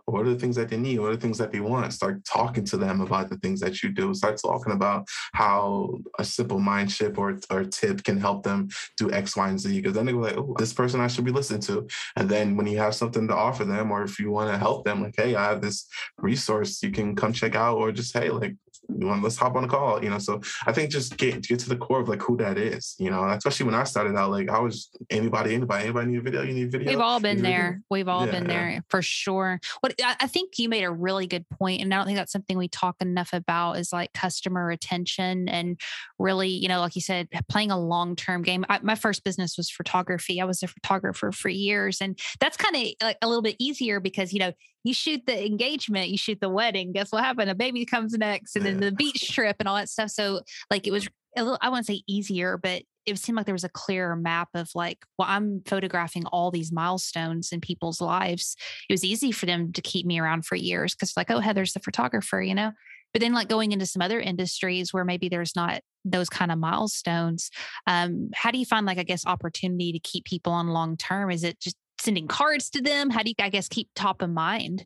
what 0.08 0.26
are 0.26 0.30
the 0.30 0.40
things 0.40 0.56
that 0.56 0.70
they 0.70 0.78
need? 0.78 1.00
What 1.00 1.10
are 1.10 1.16
the 1.16 1.22
things 1.22 1.38
that 1.38 1.52
they 1.52 1.60
want? 1.60 1.92
Start 1.92 2.24
talking 2.24 2.64
to 2.66 2.78
them 2.78 3.02
about 3.02 3.30
the 3.30 3.38
things 3.38 3.60
that 3.60 3.84
you 3.84 3.90
do. 3.90 4.14
Start 4.14 4.38
talking 4.42 4.72
about 4.72 5.06
how 5.34 6.00
a 6.18 6.24
simple 6.24 6.60
mind 6.60 6.92
shift 6.92 7.18
or, 7.18 7.38
or 7.52 7.66
tip 7.66 8.04
can 8.06 8.18
help 8.18 8.44
them 8.44 8.70
do 8.96 9.12
X, 9.12 9.36
Y, 9.36 9.50
and 9.50 9.60
Z. 9.60 9.76
Because 9.76 9.94
then 9.94 10.06
they 10.06 10.14
go 10.14 10.20
like, 10.20 10.38
oh, 10.38 10.56
this 10.58 10.72
person 10.72 11.02
I 11.02 11.08
should 11.08 11.26
be 11.26 11.32
listening 11.32 11.62
to. 11.64 11.88
And 12.16 12.30
then 12.30 12.56
when 12.56 12.68
you 12.68 12.78
have 12.78 12.96
something 12.96 13.28
to 13.28 13.36
offer 13.36 13.66
them, 13.66 13.92
or 13.92 14.04
if 14.04 14.18
you 14.18 14.32
want 14.32 14.50
to 14.50 14.58
help 14.58 14.86
them, 14.86 15.04
like, 15.04 15.16
hey, 15.18 15.36
I 15.36 15.44
have 15.44 15.62
this 15.62 15.88
resource 16.18 16.82
you 16.82 16.92
can 16.92 17.14
come 17.14 17.34
check 17.34 17.56
out, 17.56 17.76
or 17.76 17.92
just 17.92 18.14
hey, 18.14 18.30
like 18.30 18.56
you 18.96 19.08
want 19.08 19.24
let's 19.24 19.38
hop 19.38 19.56
on 19.56 19.64
a 19.64 19.68
call 19.68 20.04
you 20.04 20.10
know 20.10 20.18
so 20.18 20.40
i 20.66 20.72
think 20.72 20.90
just 20.90 21.18
get 21.18 21.42
get 21.44 21.60
to 21.60 21.70
the 21.70 21.76
core 21.76 22.00
of 22.00 22.08
like 22.08 22.22
who 22.22 22.38
that 22.38 22.58
is 22.58 22.96
you 23.00 23.10
know 23.10 23.28
especially 23.30 23.66
when 23.66 23.76
i 23.76 23.84
started 23.84 24.16
out 24.16 24.32
like 24.32 24.50
i 24.50 24.60
was 24.60 24.90
anybody 25.10 25.54
anybody 25.54 25.86
anybody 25.86 26.12
need 26.12 26.20
a 26.20 26.22
video 26.22 26.42
you 26.44 26.54
need 26.54 26.68
a 26.68 26.70
video 26.70 26.92
we've 26.92 27.00
all 27.00 27.20
been 27.20 27.42
there 27.42 27.82
we've 27.90 28.08
all 28.08 28.26
yeah, 28.26 28.32
been 28.32 28.48
there 28.48 28.84
for 28.90 29.02
sure 29.02 29.60
what 29.82 29.97
i 30.04 30.28
think 30.28 30.58
you 30.58 30.70
made 30.70 30.84
a 30.84 30.92
really 30.92 31.28
good 31.28 31.46
point 31.50 31.82
and 31.82 31.94
i 31.94 31.98
don't 31.98 32.06
think 32.06 32.18
that's 32.18 32.32
something 32.32 32.58
we 32.58 32.68
talk 32.68 32.96
enough 33.02 33.30
about 33.34 33.74
is 33.74 33.92
like 33.92 34.12
customer 34.14 34.66
retention 34.66 35.48
and 35.50 35.80
really 36.20 36.50
you 36.50 36.68
know 36.68 36.80
like 36.80 36.96
you 36.96 37.02
said 37.02 37.28
playing 37.50 37.72
a 37.72 37.80
long-term 37.80 38.42
game 38.42 38.66
I, 38.70 38.80
my 38.82 38.96
first 38.96 39.24
business 39.24 39.58
was 39.58 39.70
photography 39.70 40.42
i 40.42 40.46
was 40.46 40.64
a 40.64 40.68
photographer 40.68 41.32
for 41.32 41.50
years 41.50 42.00
and 42.02 42.18
that's 42.40 42.58
kind 42.58 42.76
of 42.76 42.92
like 43.02 43.18
a 43.22 43.28
little 43.28 43.42
bit 43.42 43.56
easier 43.60 44.00
because 44.00 44.34
you 44.34 44.40
know 44.40 44.54
you 44.84 44.94
shoot 44.94 45.22
the 45.28 45.46
engagement, 45.46 46.10
you 46.10 46.18
shoot 46.18 46.40
the 46.40 46.50
wedding. 46.50 46.94
Guess 46.94 47.12
what 47.12 47.24
happened? 47.24 47.50
A 47.50 47.56
baby 47.56 47.86
comes 47.86 48.14
next, 48.14 48.56
and 48.56 48.66
then 48.66 48.80
the 48.80 48.92
beach 48.92 49.34
trip 49.34 49.58
and 49.60 49.68
all 49.68 49.76
that 49.76 49.90
stuff. 49.90 50.10
So, 50.12 50.42
like, 50.72 50.88
it 50.88 50.92
was 50.92 51.08
a 51.38 51.44
little, 51.44 51.58
I 51.62 51.70
wouldn't 51.70 51.88
say 51.88 52.02
easier, 52.08 52.58
but 52.58 52.84
it 53.06 53.18
seemed 53.18 53.38
like 53.38 53.46
there 53.46 53.56
was 53.56 53.64
a 53.64 53.70
clearer 53.70 54.16
map 54.16 54.50
of 54.54 54.70
like, 54.76 55.00
well, 55.18 55.30
I'm 55.30 55.62
photographing 55.66 56.26
all 56.26 56.52
these 56.52 56.74
milestones 56.74 57.54
in 57.54 57.62
people's 57.62 58.02
lives. 58.02 58.58
It 58.90 58.94
was 58.94 59.06
easy 59.06 59.32
for 59.32 59.46
them 59.46 59.72
to 59.72 59.82
keep 59.82 60.06
me 60.06 60.20
around 60.20 60.46
for 60.46 60.56
years 60.56 60.94
because, 60.94 61.16
like, 61.16 61.32
oh, 61.32 61.40
Heather's 61.40 61.74
the 61.74 61.80
photographer, 61.80 62.42
you 62.42 62.54
know? 62.54 62.74
But 63.14 63.22
then, 63.22 63.34
like 63.34 63.48
going 63.48 63.72
into 63.72 63.86
some 63.86 64.02
other 64.02 64.20
industries 64.20 64.94
where 64.94 65.06
maybe 65.06 65.30
there's 65.30 65.56
not 65.56 65.82
those 66.04 66.30
kind 66.30 66.52
of 66.52 66.60
milestones, 66.60 67.50
um, 67.88 68.30
how 68.36 68.52
do 68.52 68.58
you 68.58 68.66
find, 68.66 68.86
like, 68.86 68.98
I 68.98 69.04
guess, 69.04 69.26
opportunity 69.26 69.94
to 69.94 70.00
keep 70.00 70.26
people 70.26 70.52
on 70.52 70.68
long 70.68 70.98
term? 70.98 71.32
Is 71.32 71.46
it 71.46 71.60
just 71.62 71.78
sending 72.00 72.28
cards 72.28 72.70
to 72.72 72.82
them? 72.82 73.10
How 73.10 73.24
do 73.24 73.30
you, 73.30 73.36
I 73.40 73.50
guess, 73.50 73.70
keep 73.70 73.90
top 73.96 74.22
of 74.22 74.30
mind? 74.30 74.86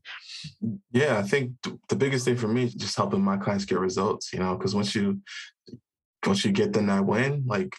Yeah, 0.92 1.18
I 1.18 1.24
think 1.24 1.54
the 1.90 1.96
biggest 1.96 2.26
thing 2.26 2.38
for 2.38 2.48
me 2.48 2.66
is 2.66 2.76
just 2.76 2.96
helping 2.96 3.24
my 3.24 3.38
clients 3.38 3.66
get 3.66 3.80
results, 3.80 4.32
you 4.32 4.40
know, 4.40 4.56
because 4.56 4.76
once 4.76 4.94
you, 4.94 5.20
once 6.26 6.46
you 6.46 6.52
get 6.52 6.74
them 6.74 6.88
that 6.88 7.06
win, 7.06 7.44
like 7.46 7.76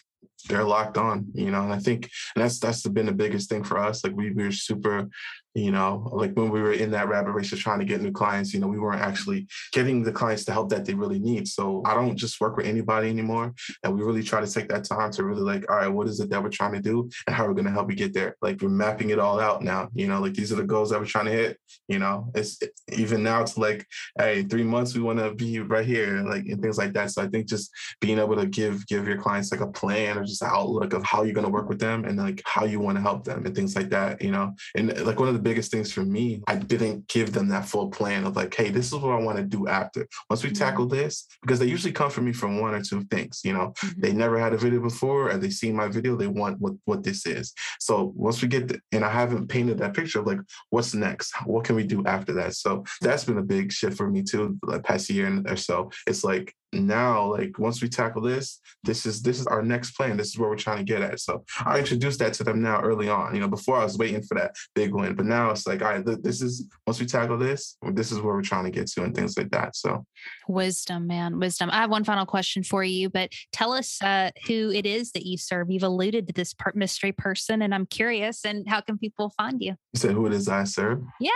they're 0.47 0.63
locked 0.63 0.97
on, 0.97 1.27
you 1.33 1.51
know. 1.51 1.63
And 1.63 1.73
I 1.73 1.79
think 1.79 2.09
and 2.35 2.43
that's 2.43 2.59
that's 2.59 2.87
been 2.87 3.05
the 3.05 3.13
biggest 3.13 3.49
thing 3.49 3.63
for 3.63 3.77
us. 3.77 4.03
Like 4.03 4.15
we, 4.15 4.31
we 4.31 4.43
were 4.43 4.51
super 4.51 5.09
you 5.55 5.71
know 5.71 6.09
like 6.11 6.33
when 6.33 6.49
we 6.49 6.61
were 6.61 6.73
in 6.73 6.91
that 6.91 7.07
rabbit 7.07 7.31
race 7.31 7.51
of 7.51 7.59
trying 7.59 7.79
to 7.79 7.85
get 7.85 8.01
new 8.01 8.11
clients 8.11 8.53
you 8.53 8.59
know 8.59 8.67
we 8.67 8.79
weren't 8.79 9.01
actually 9.01 9.47
getting 9.71 10.03
the 10.03 10.11
clients 10.11 10.45
the 10.45 10.51
help 10.51 10.69
that 10.69 10.85
they 10.85 10.93
really 10.93 11.19
need. 11.19 11.47
So 11.47 11.81
i 11.85 11.93
don't 11.93 12.17
just 12.17 12.39
work 12.41 12.57
with 12.57 12.65
anybody 12.65 13.09
anymore 13.09 13.53
and 13.83 13.95
we 13.95 14.03
really 14.03 14.23
try 14.23 14.41
to 14.41 14.51
take 14.51 14.69
that 14.69 14.83
time 14.83 15.11
to 15.11 15.23
really 15.23 15.41
like 15.41 15.69
all 15.69 15.77
right 15.77 15.87
what 15.87 16.07
is 16.07 16.19
it 16.19 16.29
that 16.29 16.41
we're 16.41 16.49
trying 16.49 16.73
to 16.73 16.81
do 16.81 17.09
and 17.27 17.35
how 17.35 17.45
we're 17.45 17.53
going 17.53 17.65
to 17.65 17.71
help 17.71 17.89
you 17.89 17.95
get 17.95 18.13
there? 18.13 18.35
Like 18.41 18.61
we're 18.61 18.69
mapping 18.69 19.11
it 19.11 19.19
all 19.19 19.39
out 19.39 19.63
now 19.63 19.89
you 19.93 20.07
know 20.07 20.19
like 20.19 20.33
these 20.33 20.51
are 20.51 20.55
the 20.55 20.63
goals 20.63 20.89
that 20.89 20.99
we're 20.99 21.05
trying 21.05 21.25
to 21.25 21.31
hit 21.31 21.59
you 21.87 21.99
know? 21.99 22.31
It's 22.35 22.59
even 22.91 23.23
now 23.23 23.41
it's 23.41 23.57
like 23.57 23.85
hey 24.17 24.43
three 24.43 24.63
months 24.63 24.95
we 24.95 25.01
want 25.01 25.19
to 25.19 25.33
be 25.33 25.59
right 25.59 25.85
here 25.85 26.23
like 26.27 26.45
and 26.45 26.61
things 26.61 26.77
like 26.77 26.93
that. 26.93 27.11
So 27.11 27.21
i 27.21 27.27
think 27.27 27.47
just 27.47 27.71
being 28.01 28.19
able 28.19 28.35
to 28.35 28.47
give 28.47 28.85
give 28.87 29.07
your 29.07 29.17
clients 29.17 29.51
like 29.51 29.61
a 29.61 29.67
plan 29.67 30.17
or 30.17 30.23
just 30.23 30.41
an 30.41 30.49
outlook 30.51 30.93
of 30.93 31.03
how 31.03 31.23
you're 31.23 31.33
going 31.33 31.45
to 31.45 31.51
work 31.51 31.69
with 31.69 31.79
them 31.79 32.05
and 32.05 32.17
like 32.17 32.41
how 32.45 32.65
you 32.65 32.79
want 32.79 32.97
to 32.97 33.01
help 33.01 33.23
them 33.23 33.45
and 33.45 33.55
things 33.55 33.75
like 33.75 33.89
that 33.89 34.21
you 34.21 34.31
know? 34.31 34.53
And 34.75 35.05
like 35.05 35.19
one 35.19 35.27
of 35.27 35.33
the 35.33 35.42
biggest 35.43 35.71
things 35.71 35.91
for 35.91 36.03
me, 36.03 36.41
I 36.47 36.55
didn't 36.55 37.07
give 37.07 37.33
them 37.33 37.49
that 37.49 37.65
full 37.65 37.89
plan 37.89 38.25
of 38.25 38.35
like, 38.35 38.53
hey, 38.53 38.69
this 38.69 38.87
is 38.87 38.93
what 38.93 39.13
I 39.13 39.23
want 39.23 39.37
to 39.37 39.43
do 39.43 39.67
after. 39.67 40.07
Once 40.29 40.43
we 40.43 40.49
mm-hmm. 40.49 40.63
tackle 40.63 40.87
this, 40.87 41.27
because 41.41 41.59
they 41.59 41.65
usually 41.65 41.93
come 41.93 42.09
for 42.09 42.21
me 42.21 42.33
from 42.33 42.59
one 42.59 42.73
or 42.73 42.81
two 42.81 43.03
things. 43.05 43.41
You 43.43 43.53
know, 43.53 43.73
mm-hmm. 43.77 44.01
they 44.01 44.13
never 44.13 44.39
had 44.39 44.53
a 44.53 44.57
video 44.57 44.81
before, 44.81 45.29
and 45.29 45.41
they 45.41 45.49
see 45.49 45.71
my 45.71 45.87
video, 45.87 46.15
they 46.15 46.27
want 46.27 46.59
what 46.59 46.73
what 46.85 47.03
this 47.03 47.25
is. 47.25 47.53
So 47.79 48.13
once 48.15 48.41
we 48.41 48.47
get, 48.47 48.67
the, 48.67 48.79
and 48.91 49.03
I 49.03 49.09
haven't 49.09 49.47
painted 49.47 49.77
that 49.79 49.93
picture 49.93 50.19
of 50.19 50.27
like, 50.27 50.39
what's 50.69 50.93
next? 50.93 51.33
What 51.45 51.65
can 51.65 51.75
we 51.75 51.85
do 51.85 52.03
after 52.05 52.33
that? 52.33 52.55
So 52.55 52.83
that's 53.01 53.25
been 53.25 53.37
a 53.37 53.43
big 53.43 53.71
shift 53.71 53.97
for 53.97 54.09
me 54.09 54.23
too, 54.23 54.57
the 54.63 54.79
past 54.79 55.09
year 55.09 55.43
or 55.47 55.55
so. 55.55 55.91
It's 56.07 56.23
like 56.23 56.55
now 56.73 57.31
like 57.31 57.57
once 57.59 57.81
we 57.81 57.89
tackle 57.89 58.21
this 58.21 58.59
this 58.83 59.05
is 59.05 59.21
this 59.21 59.39
is 59.39 59.47
our 59.47 59.61
next 59.61 59.91
plan. 59.91 60.17
This 60.17 60.29
is 60.29 60.37
where 60.37 60.49
we're 60.49 60.55
trying 60.55 60.77
to 60.77 60.83
get 60.83 61.01
at. 61.01 61.19
So 61.19 61.43
i 61.65 61.79
introduced 61.79 62.19
that 62.19 62.33
to 62.33 62.43
them 62.43 62.61
now 62.61 62.81
early 62.81 63.09
on 63.09 63.33
you 63.33 63.41
know 63.41 63.47
before 63.47 63.77
i 63.77 63.83
was 63.83 63.97
waiting 63.97 64.21
for 64.21 64.35
that 64.35 64.55
big 64.75 64.93
win. 64.93 65.15
But 65.15 65.25
now 65.25 65.51
it's 65.51 65.67
like 65.67 65.81
all 65.81 65.89
right 65.89 66.23
this 66.23 66.41
is 66.41 66.67
once 66.85 66.99
we 66.99 67.05
tackle 67.05 67.37
this 67.37 67.77
this 67.93 68.11
is 68.11 68.19
where 68.19 68.33
we're 68.33 68.41
trying 68.41 68.65
to 68.65 68.71
get 68.71 68.87
to 68.87 69.03
and 69.03 69.15
things 69.15 69.37
like 69.37 69.51
that. 69.51 69.75
So 69.75 70.05
wisdom 70.47 71.07
man 71.07 71.39
wisdom. 71.39 71.69
I 71.71 71.81
have 71.81 71.89
one 71.89 72.03
final 72.03 72.25
question 72.25 72.63
for 72.63 72.83
you 72.83 73.09
but 73.09 73.31
tell 73.51 73.71
us 73.71 74.01
uh, 74.01 74.31
who 74.47 74.71
it 74.71 74.85
is 74.85 75.11
that 75.11 75.25
you 75.25 75.37
serve. 75.37 75.69
You've 75.69 75.83
alluded 75.83 76.27
to 76.27 76.33
this 76.33 76.53
part 76.53 76.75
mystery 76.75 77.11
person 77.11 77.61
and 77.61 77.73
i'm 77.73 77.85
curious 77.85 78.45
and 78.45 78.67
how 78.67 78.81
can 78.81 78.97
people 78.97 79.31
find 79.37 79.61
you? 79.61 79.75
You 79.93 79.99
said 79.99 80.11
who 80.11 80.25
it 80.25 80.33
is 80.33 80.47
i 80.47 80.63
serve? 80.63 81.01
Yeah 81.19 81.31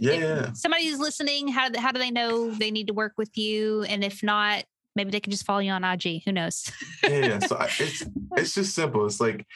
yeah. 0.00 0.48
If 0.48 0.56
somebody 0.56 0.88
who's 0.88 0.98
listening 0.98 1.48
how, 1.48 1.68
how 1.76 1.92
do 1.92 1.98
they 1.98 2.10
know 2.10 2.50
they 2.50 2.70
need 2.70 2.86
to 2.88 2.94
work 2.94 3.14
with 3.16 3.36
you? 3.36 3.82
And 3.84 4.04
if 4.04 4.22
not 4.22 4.64
maybe 4.96 5.10
they 5.10 5.20
can 5.20 5.30
just 5.30 5.44
follow 5.44 5.60
you 5.60 5.72
on 5.72 5.84
IG. 5.84 6.22
Who 6.24 6.32
knows? 6.32 6.70
yeah, 7.08 7.38
so 7.38 7.58
it's 7.78 8.04
it's 8.36 8.54
just 8.54 8.74
simple. 8.74 9.06
It's 9.06 9.20
like 9.20 9.46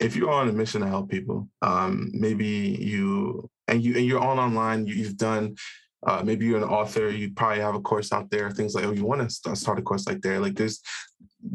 if 0.00 0.16
you're 0.16 0.30
on 0.30 0.48
a 0.48 0.52
mission 0.52 0.80
to 0.80 0.88
help 0.88 1.10
people, 1.10 1.48
um, 1.62 2.10
maybe 2.12 2.46
you 2.46 3.50
and 3.68 3.82
you 3.82 3.96
and 3.96 4.06
you're 4.06 4.20
on 4.20 4.38
online. 4.38 4.86
You, 4.86 4.94
you've 4.94 5.16
done 5.16 5.56
uh, 6.06 6.22
maybe 6.22 6.44
you're 6.44 6.58
an 6.58 6.64
author, 6.64 7.08
you 7.08 7.32
probably 7.32 7.60
have 7.60 7.74
a 7.74 7.80
course 7.80 8.12
out 8.12 8.30
there, 8.30 8.50
things 8.50 8.74
like, 8.74 8.84
oh, 8.84 8.92
you 8.92 9.04
want 9.04 9.28
to 9.28 9.56
start 9.56 9.78
a 9.78 9.82
course 9.82 10.06
like 10.06 10.20
there. 10.20 10.38
Like 10.38 10.54
there's, 10.54 10.80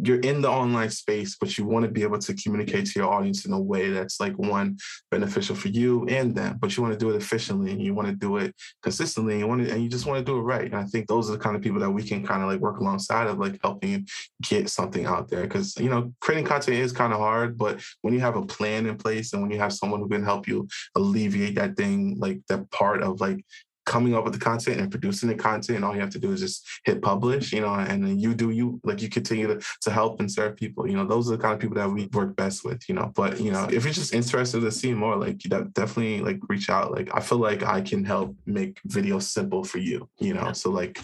you're 0.02 0.20
in 0.20 0.42
the 0.42 0.50
online 0.50 0.90
space, 0.90 1.36
but 1.40 1.58
you 1.58 1.66
want 1.66 1.86
to 1.86 1.92
be 1.92 2.04
able 2.04 2.20
to 2.20 2.34
communicate 2.34 2.86
to 2.86 3.00
your 3.00 3.12
audience 3.12 3.46
in 3.46 3.54
a 3.54 3.60
way 3.60 3.90
that's 3.90 4.20
like 4.20 4.34
one 4.38 4.78
beneficial 5.10 5.56
for 5.56 5.70
you 5.70 6.06
and 6.08 6.36
them, 6.36 6.58
but 6.60 6.76
you 6.76 6.84
want 6.84 6.94
to 6.94 7.00
do 7.00 7.10
it 7.12 7.16
efficiently 7.16 7.72
and 7.72 7.82
you 7.82 7.94
want 7.94 8.08
to 8.08 8.14
do 8.14 8.38
it 8.38 8.56
consistently 8.84 9.34
and 9.34 9.42
you 9.42 9.48
want 9.48 9.66
to, 9.66 9.72
and 9.72 9.84
you 9.84 9.90
just 9.90 10.06
want 10.06 10.20
to 10.20 10.32
do 10.32 10.38
it 10.38 10.42
right. 10.42 10.66
And 10.66 10.76
I 10.76 10.84
think 10.84 11.08
those 11.08 11.30
are 11.30 11.34
the 11.34 11.40
kind 11.40 11.56
of 11.56 11.62
people 11.62 11.80
that 11.80 11.90
we 11.90 12.04
can 12.04 12.26
kind 12.26 12.44
of 12.44 12.50
like 12.50 12.60
work 12.60 12.80
alongside 12.80 13.28
of 13.28 13.40
like 13.40 13.60
helping 13.64 14.08
get 14.44 14.70
something 14.70 15.06
out 15.06 15.30
there. 15.30 15.48
Cause 15.48 15.78
you 15.80 15.90
know, 15.90 16.14
creating 16.22 16.46
content 16.46 16.78
is 16.78 16.92
kind 16.92 17.14
of 17.14 17.20
hard, 17.20 17.58
but 17.58 17.82
when 18.02 18.14
you 18.14 18.20
have 18.20 18.36
a 18.36 18.46
plan 18.46 18.86
in 18.86 18.98
place 18.98 19.34
and 19.34 19.42
when 19.42 19.52
you 19.52 19.58
have 19.58 19.74
someone 19.74 20.00
who 20.00 20.10
can 20.10 20.24
help 20.24 20.48
you 20.48 20.68
alleviate 20.96 21.56
that 21.56 21.76
thing, 21.76 22.18
like 22.20 22.42
that 22.48 22.70
part 22.72 23.02
of 23.02 23.22
like 23.22 23.44
coming 23.86 24.14
up 24.14 24.24
with 24.24 24.34
the 24.34 24.40
content 24.40 24.80
and 24.80 24.92
producing 24.92 25.30
the 25.30 25.36
content 25.36 25.78
and 25.78 25.86
all 25.86 25.94
you 25.94 26.02
have 26.02 26.10
to 26.10 26.20
do 26.20 26.32
is 26.32 26.42
just 26.42 26.68
hit 26.86 27.02
publish 27.02 27.52
you 27.52 27.62
know 27.62 27.74
and 27.74 28.06
then 28.06 28.20
you 28.20 28.36
do 28.36 28.52
you 28.52 28.80
like 28.84 29.02
you 29.02 29.10
continue 29.10 29.48
to, 29.48 29.60
to 29.82 29.92
help 29.92 30.20
and 30.20 30.32
serve 30.32 30.56
people 30.56 30.88
you 30.88 30.96
know 30.96 31.06
those 31.06 31.28
are 31.28 31.36
the 31.36 31.42
kind 31.42 31.54
of 31.54 31.60
people 31.60 31.76
that 31.76 31.90
we 31.90 32.08
work 32.14 32.36
best 32.36 32.64
with 32.64 32.88
you 32.88 32.96
know 32.96 33.12
but 33.16 33.40
you 33.40 33.52
know 33.52 33.68
if 33.72 33.84
you're 33.84 33.94
just 33.94 34.14
interested 34.14 34.60
to 34.62 34.72
see 34.72 34.94
more 34.94 35.16
like 35.16 35.40
that 35.44 35.74
definitely 35.74 36.22
like 36.22 36.40
reach 36.50 36.70
out 36.70 36.92
like 36.92 37.10
i 37.16 37.20
feel 37.20 37.40
like 37.40 37.64
i 37.64 37.82
can 37.82 38.04
help 38.06 38.36
make 38.46 38.80
videos 38.88 39.24
simple 39.24 39.64
for 39.64 39.80
you 39.80 40.08
you 40.20 40.34
know 40.34 40.54
so 40.54 40.70
like 40.70 41.00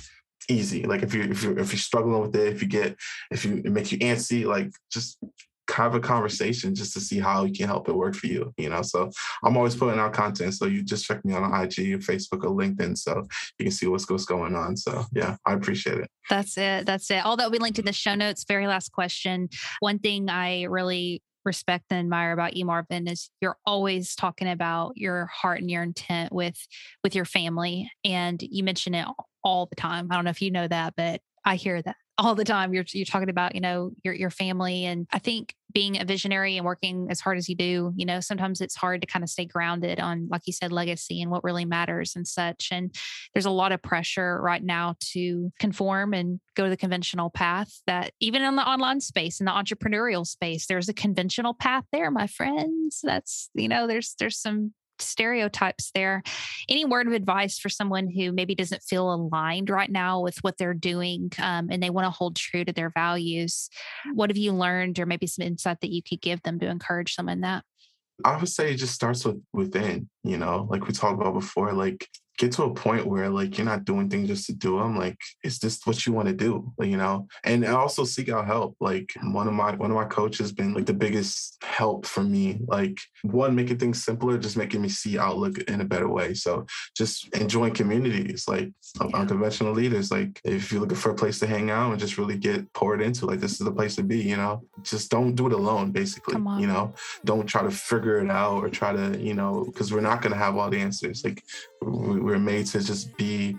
easy 0.48 0.84
like 0.84 1.02
if 1.02 1.14
you 1.14 1.24
if 1.24 1.44
you're 1.44 1.58
if 1.58 1.72
you're 1.72 1.80
struggling 1.80 2.22
with 2.22 2.36
it 2.36 2.54
if 2.54 2.62
you 2.62 2.68
get 2.68 2.96
if 3.32 3.46
you 3.46 3.58
it 3.66 3.72
makes 3.72 3.92
you 3.92 3.98
antsy 4.00 4.46
like 4.46 4.72
just 4.92 5.18
have 5.70 5.96
a 5.96 6.00
conversation 6.00 6.76
just 6.76 6.94
to 6.94 7.00
see 7.00 7.20
how 7.20 7.44
you 7.44 7.54
can 7.54 7.68
help 7.68 7.90
it 7.90 7.96
work 7.96 8.16
for 8.16 8.28
you. 8.28 8.54
You 8.58 8.70
know, 8.70 8.82
so 8.82 9.12
I'm 9.44 9.58
always 9.58 9.76
putting 9.76 10.00
out 10.00 10.14
content. 10.14 10.54
So 10.54 10.66
you 10.66 10.84
just 10.84 11.06
check 11.06 11.24
me 11.26 11.34
on 11.34 11.44
IG, 11.44 12.00
Facebook, 12.02 12.44
or 12.44 12.56
LinkedIn, 12.56 12.98
so 12.98 13.24
you 13.60 13.66
can 13.66 13.72
see 13.72 13.88
what's 13.88 14.10
what's 14.10 14.26
going 14.26 14.56
on. 14.56 14.78
So 14.78 15.06
yeah, 15.14 15.38
I 15.46 15.54
appreciate 15.54 15.98
it. 15.98 16.10
That's 16.30 16.58
it. 16.58 16.86
That's 16.86 17.10
it. 17.12 17.26
All 17.26 17.38
that 17.38 17.52
be 17.52 17.60
linked 17.60 17.80
in 17.80 17.86
the 17.86 17.94
show 17.94 18.16
notes. 18.16 18.46
Very 18.48 18.68
last 18.68 18.92
question. 18.92 19.50
One 19.80 20.00
thing 20.00 20.30
I 20.30 20.64
really 20.64 21.22
respect 21.44 21.86
and 21.92 22.00
admire 22.00 22.32
about 22.32 22.58
you, 22.58 22.66
Marvin, 22.66 23.08
is 23.08 23.30
you're 23.40 23.58
always 23.66 24.16
talking 24.16 24.50
about 24.50 24.94
your 24.98 25.28
heart 25.28 25.62
and 25.62 25.70
your 25.70 25.84
intent 25.84 26.34
with 26.34 26.58
with 27.04 27.16
your 27.16 27.26
family, 27.26 27.92
and 28.04 28.42
you 28.42 28.64
mention 28.64 28.94
it 28.94 29.08
all 29.44 29.68
the 29.68 29.76
time. 29.76 30.08
I 30.12 30.16
don't 30.16 30.26
know 30.26 30.32
if 30.32 30.42
you 30.42 30.52
know 30.52 30.68
that, 30.68 30.96
but 30.96 31.22
I 31.46 31.56
hear 31.56 31.82
that 31.82 31.96
all 32.18 32.36
the 32.36 32.46
time. 32.46 32.74
You're 32.74 32.86
you're 32.94 33.06
talking 33.06 33.30
about, 33.30 33.56
you 33.56 33.62
know, 33.62 33.92
your 34.04 34.14
your 34.14 34.30
family. 34.30 34.86
And 34.86 35.08
I 35.12 35.20
think 35.20 35.56
being 35.74 36.00
a 36.02 36.06
visionary 36.06 36.56
and 36.56 36.66
working 36.66 37.08
as 37.10 37.20
hard 37.20 37.38
as 37.38 37.50
you 37.50 37.56
do, 37.56 37.92
you 37.98 38.06
know, 38.06 38.22
sometimes 38.22 38.62
it's 38.62 38.76
hard 38.76 39.02
to 39.02 39.08
kind 39.08 39.24
of 39.24 39.30
stay 39.30 39.44
grounded 39.44 40.00
on, 40.00 40.28
like 40.32 40.44
you 40.46 40.54
said, 40.54 40.72
legacy 40.72 41.22
and 41.22 41.30
what 41.30 41.44
really 41.44 41.66
matters 41.66 42.16
and 42.16 42.26
such. 42.26 42.70
And 42.72 42.96
there's 43.34 43.46
a 43.46 43.52
lot 43.52 43.74
of 43.74 43.82
pressure 43.82 44.40
right 44.42 44.64
now 44.64 44.96
to 45.12 45.52
conform 45.60 46.14
and 46.14 46.40
go 46.56 46.70
the 46.70 46.78
conventional 46.78 47.30
path 47.30 47.82
that 47.88 48.14
even 48.22 48.42
in 48.42 48.56
the 48.56 48.66
online 48.66 49.02
space, 49.02 49.42
in 49.42 49.46
the 49.46 49.52
entrepreneurial 49.52 50.26
space, 50.26 50.66
there's 50.66 50.88
a 50.88 50.94
conventional 50.94 51.54
path 51.54 51.84
there, 51.92 52.10
my 52.10 52.28
friends. 52.28 53.02
That's, 53.04 53.50
you 53.54 53.68
know, 53.68 53.86
there's 53.86 54.16
there's 54.18 54.38
some 54.38 54.74
stereotypes 55.00 55.92
there. 55.94 56.24
Any 56.70 56.86
word 56.86 57.08
of 57.08 57.14
advice 57.14 57.60
for 57.60 57.70
someone 57.70 58.10
who 58.10 58.32
maybe 58.32 58.56
doesn't 58.56 58.84
feel 58.84 59.14
aligned 59.14 59.70
right 59.70 59.90
now 59.90 60.22
with 60.22 60.38
what 60.44 60.58
they're 60.58 60.74
doing 60.74 61.32
um, 61.40 61.70
and 61.72 61.82
they 61.82 61.90
want 61.90 62.06
to 62.06 62.12
hold 62.12 62.36
true 62.36 62.66
to 62.66 62.74
their 62.74 62.90
values? 62.90 63.70
What 64.14 64.30
have 64.30 64.38
you 64.38 64.54
learned, 64.54 65.00
or 65.00 65.06
maybe 65.06 65.28
some 65.28 65.46
insight 65.46 65.82
that 65.82 65.92
you 65.92 66.02
could 66.02 66.22
give 66.22 66.42
them 66.44 66.60
to 66.60 66.68
encourage 66.68 67.16
them 67.16 67.30
in 67.30 67.42
that? 67.42 67.64
I 68.24 68.38
would 68.38 68.50
say 68.50 68.72
it 68.72 68.78
just 68.78 68.94
starts 68.94 69.26
with 69.26 69.42
within, 69.52 70.10
you 70.24 70.38
know, 70.38 70.68
like 70.70 70.88
we 70.88 70.94
talked 70.94 71.20
about 71.20 71.34
before, 71.34 71.74
like 71.74 72.08
get 72.38 72.52
to 72.52 72.64
a 72.64 72.74
point 72.74 73.06
where 73.06 73.30
like 73.30 73.58
you're 73.58 73.66
not 73.66 73.86
doing 73.86 74.10
things 74.10 74.28
just 74.28 74.46
to 74.46 74.54
do 74.54 74.78
them 74.78 74.98
like 74.98 75.18
is 75.44 75.60
this 75.60 75.80
what 75.86 76.06
you 76.06 76.14
want 76.14 76.28
to 76.28 76.34
do 76.34 76.74
you 76.80 76.98
know? 76.98 77.28
And 77.44 77.66
also 77.66 78.04
seek 78.04 78.30
out 78.30 78.46
help 78.46 78.76
like 78.80 79.14
one 79.22 79.48
of 79.48 79.54
my 79.54 79.76
one 79.76 79.92
of 79.92 79.96
my 79.96 80.06
coaches 80.06 80.52
been 80.52 80.74
like 80.74 80.86
the 80.86 80.94
biggest 80.94 81.58
help 81.64 82.06
for 82.06 82.24
me 82.24 82.60
like 82.68 83.00
one 83.24 83.56
making 83.56 83.78
things 83.78 84.04
simpler 84.04 84.38
just 84.38 84.58
making 84.58 84.82
me 84.82 84.90
see 84.90 85.18
outlook 85.18 85.58
in 85.64 85.82
a 85.82 85.86
better 85.86 86.08
way. 86.08 86.34
So 86.34 86.66
just 86.96 87.28
enjoying 87.36 87.74
communities 87.74 88.46
like 88.48 88.72
yeah. 89.00 89.08
unconventional 89.14 89.74
leaders 89.74 90.12
like 90.12 90.40
if 90.44 90.72
you're 90.72 90.82
looking 90.82 90.98
for 90.98 91.12
a 91.12 91.16
place 91.16 91.40
to 91.40 91.48
hang 91.48 91.70
out 91.70 91.92
and 91.92 92.00
just 92.00 92.18
really 92.18 92.38
get 92.38 92.72
poured 92.74 93.02
into 93.02 93.26
like 93.26 93.40
this 93.40 93.54
is 93.54 93.60
the 93.60 93.72
place 93.72 93.96
to 93.96 94.04
be 94.04 94.22
you 94.22 94.38
know? 94.38 94.64
Just 94.84 95.12
don't 95.12 95.36
do 95.36 95.48
it 95.48 95.54
alone 95.54 95.92
basically 95.92 96.36
you 96.60 96.68
know? 96.68 96.94
Don't 97.24 97.48
try 97.48 97.64
to 97.64 97.72
figure 97.72 98.20
it 98.20 98.30
out 98.30 98.64
or 98.64 98.70
try 98.70 98.94
to 98.94 99.18
you 99.20 99.34
know 99.34 99.66
because 99.66 99.92
we're 99.94 100.02
not 100.02 100.22
going 100.22 100.34
to 100.34 100.38
have 100.38 100.58
all 100.58 100.70
the 100.70 100.80
answers. 100.80 101.24
Like 101.24 101.44
we're 101.86 102.40
made 102.40 102.66
to 102.68 102.84
just 102.84 103.16
be 103.18 103.58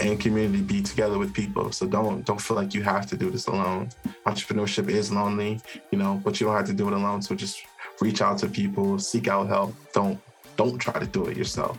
in 0.00 0.18
community, 0.18 0.60
be 0.62 0.82
together 0.82 1.18
with 1.18 1.32
people. 1.32 1.72
So 1.72 1.86
don't 1.86 2.24
don't 2.24 2.40
feel 2.40 2.56
like 2.56 2.74
you 2.74 2.82
have 2.82 3.06
to 3.06 3.16
do 3.16 3.30
this 3.30 3.46
alone. 3.46 3.88
Entrepreneurship 4.26 4.88
is 4.88 5.10
lonely, 5.12 5.60
you 5.90 5.98
know, 5.98 6.20
but 6.24 6.40
you 6.40 6.46
don't 6.46 6.56
have 6.56 6.66
to 6.66 6.74
do 6.74 6.88
it 6.88 6.92
alone. 6.92 7.22
So 7.22 7.34
just 7.34 7.62
reach 8.00 8.20
out 8.20 8.38
to 8.38 8.48
people, 8.48 8.98
seek 8.98 9.28
out 9.28 9.48
help. 9.48 9.74
Don't 9.92 10.20
don't 10.56 10.78
try 10.78 10.98
to 10.98 11.06
do 11.06 11.26
it 11.26 11.36
yourself. 11.36 11.76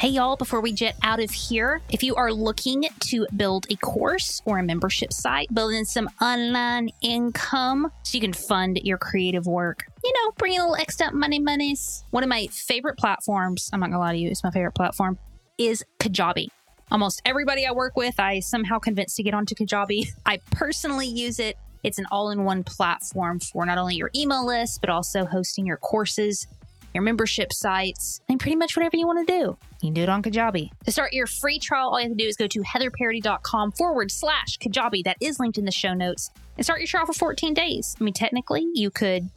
Hey, 0.00 0.08
y'all, 0.08 0.34
before 0.34 0.62
we 0.62 0.72
jet 0.72 0.96
out 1.02 1.20
of 1.20 1.30
here, 1.30 1.82
if 1.90 2.02
you 2.02 2.14
are 2.14 2.32
looking 2.32 2.86
to 3.00 3.26
build 3.36 3.66
a 3.68 3.76
course 3.76 4.40
or 4.46 4.58
a 4.58 4.62
membership 4.62 5.12
site, 5.12 5.52
building 5.52 5.84
some 5.84 6.08
online 6.22 6.88
income 7.02 7.92
so 8.02 8.16
you 8.16 8.22
can 8.22 8.32
fund 8.32 8.80
your 8.82 8.96
creative 8.96 9.46
work, 9.46 9.84
you 10.02 10.10
know, 10.10 10.32
bring 10.38 10.56
a 10.56 10.62
little 10.62 10.76
extra 10.76 11.12
money 11.12 11.38
monies. 11.38 12.02
One 12.12 12.22
of 12.22 12.30
my 12.30 12.46
favorite 12.46 12.96
platforms, 12.96 13.68
I'm 13.74 13.80
not 13.80 13.90
gonna 13.90 13.98
lie 13.98 14.12
to 14.12 14.18
you, 14.18 14.30
it's 14.30 14.42
my 14.42 14.50
favorite 14.50 14.74
platform, 14.74 15.18
is 15.58 15.84
Kajabi. 15.98 16.46
Almost 16.90 17.20
everybody 17.26 17.66
I 17.66 17.72
work 17.72 17.94
with, 17.94 18.18
I 18.18 18.40
somehow 18.40 18.78
convinced 18.78 19.16
to 19.16 19.22
get 19.22 19.34
onto 19.34 19.54
Kajabi. 19.54 20.12
I 20.24 20.38
personally 20.50 21.08
use 21.08 21.38
it. 21.38 21.58
It's 21.84 21.98
an 21.98 22.06
all 22.10 22.30
in 22.30 22.44
one 22.44 22.64
platform 22.64 23.38
for 23.38 23.66
not 23.66 23.76
only 23.76 23.96
your 23.96 24.10
email 24.16 24.46
list, 24.46 24.80
but 24.80 24.88
also 24.88 25.26
hosting 25.26 25.66
your 25.66 25.76
courses, 25.76 26.46
your 26.94 27.02
membership 27.02 27.52
sites, 27.52 28.20
and 28.28 28.40
pretty 28.40 28.56
much 28.56 28.76
whatever 28.76 28.96
you 28.96 29.06
want 29.06 29.26
to 29.26 29.32
do. 29.32 29.56
You 29.82 29.88
can 29.88 29.94
do 29.94 30.02
it 30.02 30.08
on 30.08 30.22
Kajabi. 30.22 30.70
To 30.84 30.92
start 30.92 31.12
your 31.12 31.26
free 31.26 31.58
trial, 31.58 31.90
all 31.90 32.00
you 32.00 32.08
have 32.08 32.16
to 32.16 32.22
do 32.22 32.28
is 32.28 32.36
go 32.36 32.46
to 32.46 32.60
heatherparady.com 32.60 33.72
forward 33.72 34.10
slash 34.10 34.58
Kajabi. 34.58 35.04
That 35.04 35.16
is 35.20 35.38
linked 35.40 35.58
in 35.58 35.64
the 35.64 35.72
show 35.72 35.94
notes. 35.94 36.30
And 36.56 36.64
start 36.64 36.80
your 36.80 36.88
trial 36.88 37.06
for 37.06 37.12
14 37.12 37.54
days. 37.54 37.96
I 38.00 38.04
mean, 38.04 38.14
technically, 38.14 38.66
you 38.74 38.90
could 38.90 39.30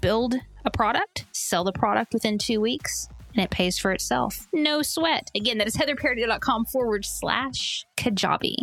build 0.00 0.36
a 0.64 0.70
product, 0.70 1.26
sell 1.32 1.64
the 1.64 1.72
product 1.72 2.14
within 2.14 2.38
two 2.38 2.60
weeks, 2.60 3.08
and 3.34 3.44
it 3.44 3.50
pays 3.50 3.78
for 3.78 3.92
itself. 3.92 4.46
No 4.52 4.82
sweat. 4.82 5.30
Again, 5.34 5.58
that 5.58 5.66
is 5.66 5.76
heatherparady.com 5.76 6.66
forward 6.66 7.04
slash 7.04 7.84
Kajabi. 7.96 8.54